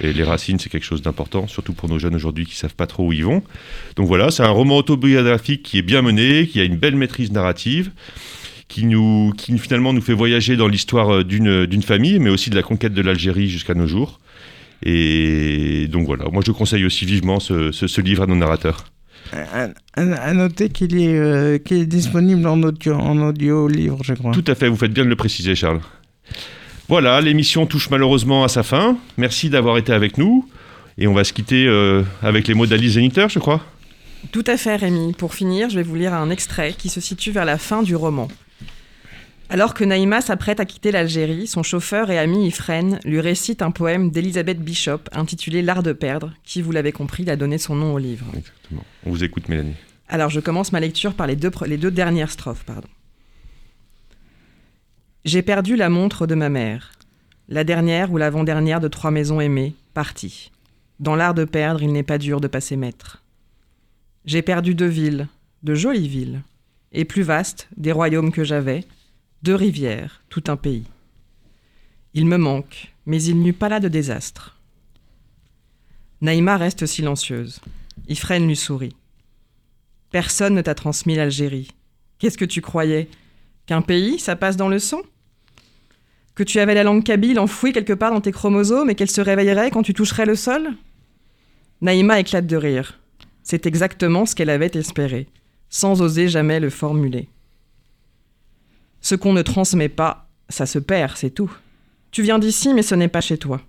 et 0.00 0.12
les 0.12 0.22
racines, 0.22 0.60
c'est 0.60 0.68
quelque 0.68 0.84
chose 0.84 1.02
d'important, 1.02 1.48
surtout 1.48 1.72
pour 1.72 1.88
nos 1.88 1.98
jeunes 1.98 2.14
aujourd'hui 2.14 2.46
qui 2.46 2.54
savent 2.54 2.74
pas 2.74 2.86
trop 2.86 3.08
où 3.08 3.12
ils 3.12 3.24
vont. 3.24 3.42
Donc 3.96 4.06
voilà, 4.06 4.30
c'est 4.30 4.44
un 4.44 4.50
roman 4.50 4.76
autobiographique 4.76 5.64
qui 5.64 5.78
est 5.78 5.82
bien 5.82 6.02
mené, 6.02 6.46
qui 6.46 6.60
a 6.60 6.64
une 6.64 6.76
belle 6.76 6.94
maîtrise 6.94 7.32
narrative 7.32 7.90
qui, 8.68 8.86
nous, 8.86 9.32
qui 9.36 9.58
finalement 9.58 9.92
nous 9.92 10.00
fait 10.00 10.14
voyager 10.14 10.56
dans 10.56 10.68
l'histoire 10.68 11.10
euh, 11.10 11.24
d'une, 11.24 11.66
d'une 11.66 11.82
famille, 11.82 12.18
mais 12.18 12.30
aussi 12.30 12.50
de 12.50 12.56
la 12.56 12.62
conquête 12.62 12.94
de 12.94 13.02
l'Algérie 13.02 13.48
jusqu'à 13.48 13.74
nos 13.74 13.86
jours. 13.86 14.20
Et 14.82 15.88
donc 15.88 16.06
voilà, 16.06 16.26
moi 16.30 16.42
je 16.44 16.52
conseille 16.52 16.84
aussi 16.84 17.06
vivement 17.06 17.40
ce, 17.40 17.72
ce, 17.72 18.00
livre 18.00 18.22
à 18.22 18.26
nos 18.26 18.36
narrateurs. 18.36 18.84
À, 19.96 20.34
noter 20.34 20.68
qu'il 20.68 21.00
est, 21.00 21.16
euh, 21.16 21.58
qu'il 21.58 21.78
est 21.78 21.86
disponible 21.86 22.46
en 22.46 22.62
audio, 22.62 22.94
en 22.94 23.18
audio 23.20 23.66
livre, 23.66 23.98
je 24.02 24.12
crois. 24.12 24.32
Tout 24.32 24.44
à 24.46 24.54
fait, 24.54 24.68
vous 24.68 24.76
faites 24.76 24.92
bien 24.92 25.04
de 25.04 25.08
le 25.08 25.16
préciser, 25.16 25.54
Charles. 25.54 25.80
Voilà, 26.88 27.20
l'émission 27.22 27.64
touche 27.66 27.88
malheureusement 27.88 28.44
à 28.44 28.48
sa 28.48 28.62
fin. 28.62 28.98
Merci 29.16 29.48
d'avoir 29.48 29.78
été 29.78 29.92
avec 29.92 30.18
nous. 30.18 30.46
Et 30.98 31.06
on 31.06 31.14
va 31.14 31.24
se 31.24 31.32
quitter 31.32 31.66
euh, 31.66 32.02
avec 32.22 32.46
les 32.46 32.54
mots 32.54 32.66
d'Alice 32.66 32.92
Zeniter, 32.92 33.26
je 33.28 33.38
crois. 33.38 33.64
Tout 34.32 34.44
à 34.46 34.56
fait, 34.56 34.76
Rémi. 34.76 35.12
Pour 35.14 35.34
finir, 35.34 35.70
je 35.70 35.76
vais 35.76 35.82
vous 35.82 35.96
lire 35.96 36.14
un 36.14 36.30
extrait 36.30 36.74
qui 36.76 36.88
se 36.88 37.00
situe 37.00 37.30
vers 37.30 37.44
la 37.44 37.58
fin 37.58 37.82
du 37.82 37.96
roman. 37.96 38.28
Alors 39.54 39.72
que 39.72 39.84
Naïma 39.84 40.20
s'apprête 40.20 40.58
à 40.58 40.64
quitter 40.64 40.90
l'Algérie, 40.90 41.46
son 41.46 41.62
chauffeur 41.62 42.10
et 42.10 42.18
ami 42.18 42.48
Ifren 42.48 42.98
lui 43.04 43.20
récite 43.20 43.62
un 43.62 43.70
poème 43.70 44.10
d'Elisabeth 44.10 44.58
Bishop 44.58 45.02
intitulé 45.12 45.62
L'art 45.62 45.84
de 45.84 45.92
perdre, 45.92 46.32
qui, 46.42 46.60
vous 46.60 46.72
l'avez 46.72 46.90
compris, 46.90 47.30
a 47.30 47.36
donné 47.36 47.58
son 47.58 47.76
nom 47.76 47.94
au 47.94 47.98
livre. 47.98 48.26
Exactement. 48.36 48.84
On 49.06 49.10
vous 49.10 49.22
écoute, 49.22 49.48
Mélanie. 49.48 49.76
Alors, 50.08 50.28
je 50.28 50.40
commence 50.40 50.72
ma 50.72 50.80
lecture 50.80 51.14
par 51.14 51.28
les 51.28 51.36
deux, 51.36 51.52
les 51.66 51.76
deux 51.76 51.92
dernières 51.92 52.32
strophes. 52.32 52.64
Pardon. 52.64 52.88
J'ai 55.24 55.42
perdu 55.42 55.76
la 55.76 55.88
montre 55.88 56.26
de 56.26 56.34
ma 56.34 56.48
mère, 56.48 56.90
la 57.48 57.62
dernière 57.62 58.10
ou 58.10 58.16
l'avant-dernière 58.16 58.80
de 58.80 58.88
trois 58.88 59.12
maisons 59.12 59.40
aimées, 59.40 59.76
partie. 59.94 60.50
Dans 60.98 61.14
l'art 61.14 61.34
de 61.34 61.44
perdre, 61.44 61.80
il 61.80 61.92
n'est 61.92 62.02
pas 62.02 62.18
dur 62.18 62.40
de 62.40 62.48
passer 62.48 62.74
maître. 62.74 63.22
J'ai 64.24 64.42
perdu 64.42 64.74
deux 64.74 64.88
villes, 64.88 65.28
de 65.62 65.76
jolies 65.76 66.08
villes, 66.08 66.42
et 66.90 67.04
plus 67.04 67.22
vastes, 67.22 67.68
des 67.76 67.92
royaumes 67.92 68.32
que 68.32 68.42
j'avais, 68.42 68.84
deux 69.44 69.54
rivières, 69.54 70.22
tout 70.30 70.44
un 70.46 70.56
pays. 70.56 70.86
Il 72.14 72.24
me 72.24 72.38
manque, 72.38 72.94
mais 73.04 73.22
il 73.22 73.36
n'y 73.36 73.50
eut 73.50 73.52
pas 73.52 73.68
là 73.68 73.78
de 73.78 73.88
désastre. 73.88 74.58
Naïma 76.22 76.56
reste 76.56 76.86
silencieuse. 76.86 77.60
Ifren 78.08 78.46
lui 78.46 78.56
sourit. 78.56 78.96
Personne 80.10 80.54
ne 80.54 80.62
t'a 80.62 80.74
transmis 80.74 81.14
l'Algérie. 81.14 81.68
Qu'est-ce 82.18 82.38
que 82.38 82.46
tu 82.46 82.62
croyais? 82.62 83.10
Qu'un 83.66 83.82
pays, 83.82 84.18
ça 84.18 84.34
passe 84.34 84.56
dans 84.56 84.70
le 84.70 84.78
sang? 84.78 85.02
Que 86.34 86.42
tu 86.42 86.58
avais 86.58 86.74
la 86.74 86.82
langue 86.82 87.04
kabyle 87.04 87.38
enfouie 87.38 87.74
quelque 87.74 87.92
part 87.92 88.12
dans 88.12 88.22
tes 88.22 88.32
chromosomes 88.32 88.88
et 88.88 88.94
qu'elle 88.94 89.10
se 89.10 89.20
réveillerait 89.20 89.70
quand 89.70 89.82
tu 89.82 89.92
toucherais 89.92 90.24
le 90.24 90.36
sol? 90.36 90.70
Naïma 91.82 92.18
éclate 92.18 92.46
de 92.46 92.56
rire. 92.56 92.98
C'est 93.42 93.66
exactement 93.66 94.24
ce 94.24 94.34
qu'elle 94.34 94.48
avait 94.48 94.70
espéré, 94.72 95.28
sans 95.68 96.00
oser 96.00 96.28
jamais 96.28 96.60
le 96.60 96.70
formuler. 96.70 97.28
Ce 99.04 99.14
qu'on 99.14 99.34
ne 99.34 99.42
transmet 99.42 99.90
pas, 99.90 100.30
ça 100.48 100.64
se 100.64 100.78
perd, 100.78 101.18
c'est 101.18 101.28
tout. 101.28 101.54
Tu 102.10 102.22
viens 102.22 102.38
d'ici, 102.38 102.72
mais 102.72 102.82
ce 102.82 102.94
n'est 102.94 103.08
pas 103.08 103.20
chez 103.20 103.36
toi. 103.36 103.60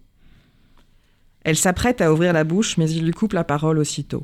Elle 1.43 1.57
s'apprête 1.57 1.99
à 1.99 2.13
ouvrir 2.13 2.31
la 2.31 2.45
bouche, 2.45 2.77
mais 2.77 2.89
il 2.89 3.03
lui 3.03 3.11
coupe 3.11 3.33
la 3.33 3.43
parole 3.43 3.77
aussitôt. 3.77 4.23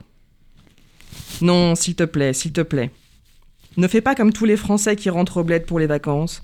Non, 1.42 1.76
s'il 1.76 1.96
te 1.96 2.04
plaît, 2.04 2.32
s'il 2.32 2.54
te 2.54 2.62
plaît. 2.62 2.92
Ne 3.76 3.90
fais 3.90 4.00
pas 4.00 4.16
comme 4.16 4.32
tous 4.32 4.46
les 4.46 4.56
Français 4.56 4.96
qui 4.96 5.10
rentrent 5.10 5.42
au 5.42 5.44
bled 5.44 5.66
pour 5.66 5.80
les 5.80 5.86
vacances 5.86 6.42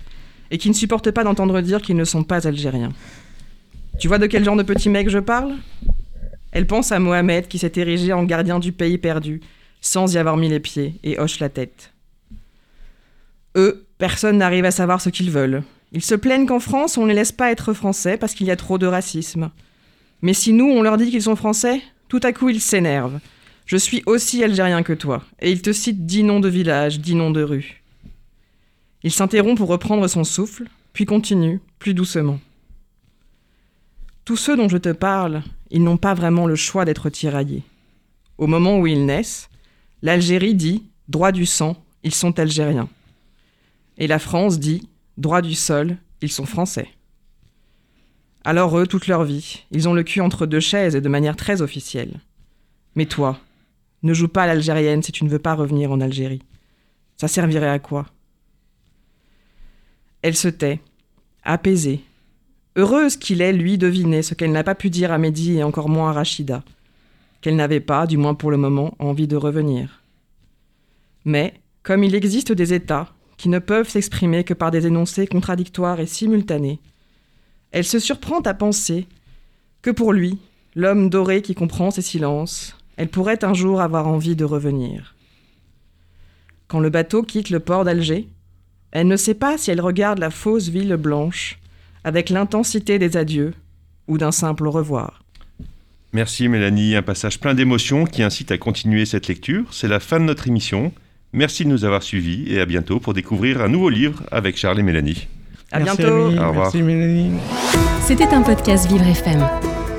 et 0.52 0.58
qui 0.58 0.68
ne 0.68 0.76
supportent 0.76 1.12
pas 1.12 1.24
d'entendre 1.24 1.62
dire 1.62 1.82
qu'ils 1.82 1.96
ne 1.96 2.04
sont 2.04 2.24
pas 2.24 2.46
algériens. 2.46 2.92
Tu 4.00 4.10
vois 4.10 4.20
de 4.20 4.26
quel 4.26 4.44
genre 4.44 4.58
de 4.58 4.64
petit 4.64 4.90
mec 4.90 5.10
je 5.10 5.20
parle? 5.20 5.56
Elle 6.52 6.68
pense 6.68 6.92
à 6.92 7.00
Mohamed 7.00 7.48
qui 7.48 7.58
s'est 7.58 7.72
érigé 7.78 8.12
en 8.12 8.26
gardien 8.26 8.60
du 8.60 8.74
pays 8.74 8.98
perdu, 8.98 9.40
sans 9.80 10.14
y 10.14 10.18
avoir 10.18 10.36
mis 10.36 10.50
les 10.50 10.60
pieds, 10.60 11.00
et 11.04 11.18
hoche 11.20 11.40
la 11.40 11.48
tête. 11.48 11.94
Eux, 13.56 13.87
Personne 13.98 14.38
n'arrive 14.38 14.66
à 14.66 14.72
savoir 14.72 15.02
ce 15.02 15.10
qu'ils 15.10 15.32
veulent. 15.32 15.64
Ils 15.92 16.04
se 16.04 16.16
plaignent 16.16 16.46
qu'en 16.46 16.60
France, 16.60 16.98
on 16.98 17.04
ne 17.04 17.10
les 17.10 17.16
laisse 17.16 17.32
pas 17.32 17.52
être 17.52 17.74
français 17.74 18.18
parce 18.18 18.34
qu'il 18.34 18.48
y 18.48 18.52
a 18.52 18.56
trop 18.56 18.78
de 18.78 18.86
racisme. 18.86 19.50
Mais 20.22 20.34
si 20.34 20.54
nous, 20.54 20.66
on 20.66 20.82
leur 20.82 20.98
dit 20.98 21.10
qu'ils 21.10 21.24
sont 21.24 21.36
français, 21.36 21.82
tout 22.08 22.20
à 22.24 22.34
coup, 22.34 22.50
ils 22.50 22.62
s'énervent. 22.62 23.20
Je 23.66 23.78
suis 23.78 24.04
aussi 24.06 24.44
algérien 24.44 24.84
que 24.84 24.94
toi, 24.94 25.24
et 25.42 25.52
ils 25.52 25.62
te 25.62 25.74
citent 25.74 26.06
dix 26.06 26.24
noms 26.24 26.40
de 26.40 26.48
villages, 26.48 27.00
dix 27.00 27.16
noms 27.16 27.32
de 27.32 27.44
rues. 27.44 27.84
Il 29.04 29.12
s'interrompt 29.12 29.58
pour 29.58 29.70
reprendre 29.70 30.08
son 30.08 30.24
souffle, 30.24 30.66
puis 30.94 31.06
continue, 31.06 31.60
plus 31.80 31.94
doucement. 31.94 32.40
Tous 34.26 34.38
ceux 34.38 34.56
dont 34.56 34.70
je 34.70 34.78
te 34.78 34.92
parle, 34.92 35.44
ils 35.70 35.84
n'ont 35.84 35.98
pas 35.98 36.14
vraiment 36.14 36.48
le 36.48 36.56
choix 36.56 36.86
d'être 36.86 37.10
tiraillés. 37.10 37.64
Au 38.38 38.48
moment 38.48 38.80
où 38.80 38.88
ils 38.88 39.06
naissent, 39.06 39.50
l'Algérie 40.02 40.56
dit, 40.56 40.84
droit 41.08 41.32
du 41.32 41.46
sang, 41.46 41.76
ils 42.04 42.14
sont 42.14 42.40
algériens. 42.40 42.90
Et 43.98 44.08
la 44.08 44.20
France 44.20 44.60
dit 44.60 44.88
droit 45.18 45.42
du 45.42 45.56
sol, 45.56 45.98
ils 46.22 46.32
sont 46.32 46.46
français. 46.46 46.90
Alors 48.44 48.78
eux, 48.78 48.88
toute 48.88 49.08
leur 49.08 49.24
vie, 49.24 49.66
ils 49.72 49.90
ont 49.90 49.94
le 49.94 50.04
cul 50.04 50.22
entre 50.22 50.46
deux 50.46 50.60
chaises 50.60 50.96
et 50.96 51.02
de 51.02 51.10
manière 51.10 51.36
très 51.36 51.62
officielle. 51.62 52.20
Mais 52.96 53.06
toi, 53.06 53.40
ne 54.04 54.14
joue 54.14 54.28
pas 54.28 54.48
l'algérienne 54.48 55.04
si 55.04 55.12
tu 55.12 55.24
ne 55.26 55.30
veux 55.30 55.40
pas 55.40 55.56
revenir 55.56 55.92
en 55.92 56.00
Algérie. 56.00 56.44
Ça 57.18 57.28
servirait 57.28 57.70
à 57.70 57.80
quoi? 57.80 58.06
Elle 60.22 60.36
se 60.36 60.48
tait, 60.48 60.80
apaisée, 61.44 62.02
heureuse 62.76 63.18
qu'il 63.18 63.42
ait, 63.42 63.54
lui, 63.54 63.78
deviné 63.78 64.22
ce 64.22 64.34
qu'elle 64.34 64.52
n'a 64.52 64.64
pas 64.64 64.76
pu 64.76 64.90
dire 64.90 65.12
à 65.12 65.18
Mehdi 65.18 65.58
et 65.58 65.64
encore 65.64 65.90
moins 65.90 66.12
à 66.12 66.14
Rachida, 66.14 66.64
qu'elle 67.42 67.56
n'avait 67.56 67.80
pas, 67.80 68.08
du 68.08 68.18
moins 68.18 68.36
pour 68.36 68.52
le 68.52 68.58
moment, 68.58 68.96
envie 69.00 69.28
de 69.28 69.36
revenir. 69.36 70.04
Mais, 71.26 71.56
comme 71.84 72.04
il 72.04 72.16
existe 72.16 72.52
des 72.52 72.74
États 72.74 73.14
qui 73.38 73.50
ne 73.50 73.60
peuvent 73.60 73.90
s'exprimer 73.90 74.44
que 74.44 74.54
par 74.54 74.72
des 74.72 74.88
énoncés 74.88 75.28
contradictoires 75.28 76.00
et 76.00 76.08
simultanés. 76.08 76.80
Elle 77.72 77.86
se 77.86 78.00
surprend 78.00 78.40
à 78.42 78.54
penser 78.54 79.08
que 79.82 79.92
pour 79.92 80.12
lui, 80.12 80.40
l'homme 80.76 81.10
doré 81.10 81.42
qui 81.42 81.56
comprend 81.56 81.92
ses 81.92 82.02
silences, 82.02 82.76
elle 82.98 83.10
pourrait 83.10 83.46
un 83.46 83.54
jour 83.54 83.80
avoir 83.80 84.08
envie 84.08 84.36
de 84.36 84.44
revenir. 84.44 85.16
Quand 86.68 86.80
le 86.80 86.90
bateau 86.90 87.24
quitte 87.24 87.50
le 87.50 87.60
port 87.60 87.86
d'Alger, 87.86 88.28
elle 88.92 89.08
ne 89.08 89.16
sait 89.16 89.34
pas 89.34 89.58
si 89.58 89.72
elle 89.72 89.82
regarde 89.82 90.20
la 90.20 90.32
fausse 90.32 90.70
ville 90.70 90.96
blanche 90.96 91.60
avec 92.04 92.30
l'intensité 92.30 93.00
des 93.00 93.18
adieux 93.18 93.54
ou 94.08 94.18
d'un 94.18 94.32
simple 94.32 94.66
au 94.68 94.72
revoir. 94.72 95.24
Merci 96.14 96.48
Mélanie, 96.48 96.96
un 96.96 97.04
passage 97.04 97.40
plein 97.40 97.54
d'émotions 97.54 98.06
qui 98.06 98.24
incite 98.24 98.52
à 98.52 98.58
continuer 98.58 99.06
cette 99.06 99.28
lecture. 99.28 99.66
C'est 99.72 99.88
la 99.88 100.00
fin 100.00 100.20
de 100.20 100.26
notre 100.26 100.48
émission. 100.48 100.94
Merci 101.34 101.66
de 101.66 101.70
nous 101.70 101.86
avoir 101.86 102.04
suivis 102.04 102.46
et 102.54 102.60
à 102.60 102.66
bientôt 102.66 103.00
pour 103.00 103.14
découvrir 103.14 103.62
un 103.62 103.68
nouveau 103.68 103.90
livre 103.90 104.24
avec 104.32 104.58
Charles 104.58 104.80
et 104.80 104.84
Mélanie. 104.84 105.28
À 105.72 105.80
bientôt. 105.80 106.04
Au 106.04 106.30
revoir. 106.30 106.54
Merci 106.54 106.82
Mélanie. 106.82 107.32
C'était 108.02 108.34
un 108.34 108.42
podcast 108.42 108.90
Vivre 108.90 109.06
FM. 109.06 109.46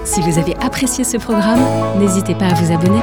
Si 0.04 0.22
vous 0.22 0.38
avez 0.38 0.56
apprécié 0.56 1.04
ce 1.04 1.18
programme, 1.18 1.60
n'hésitez 1.98 2.34
pas 2.34 2.46
à 2.46 2.54
vous 2.54 2.72
abonner. 2.72 3.00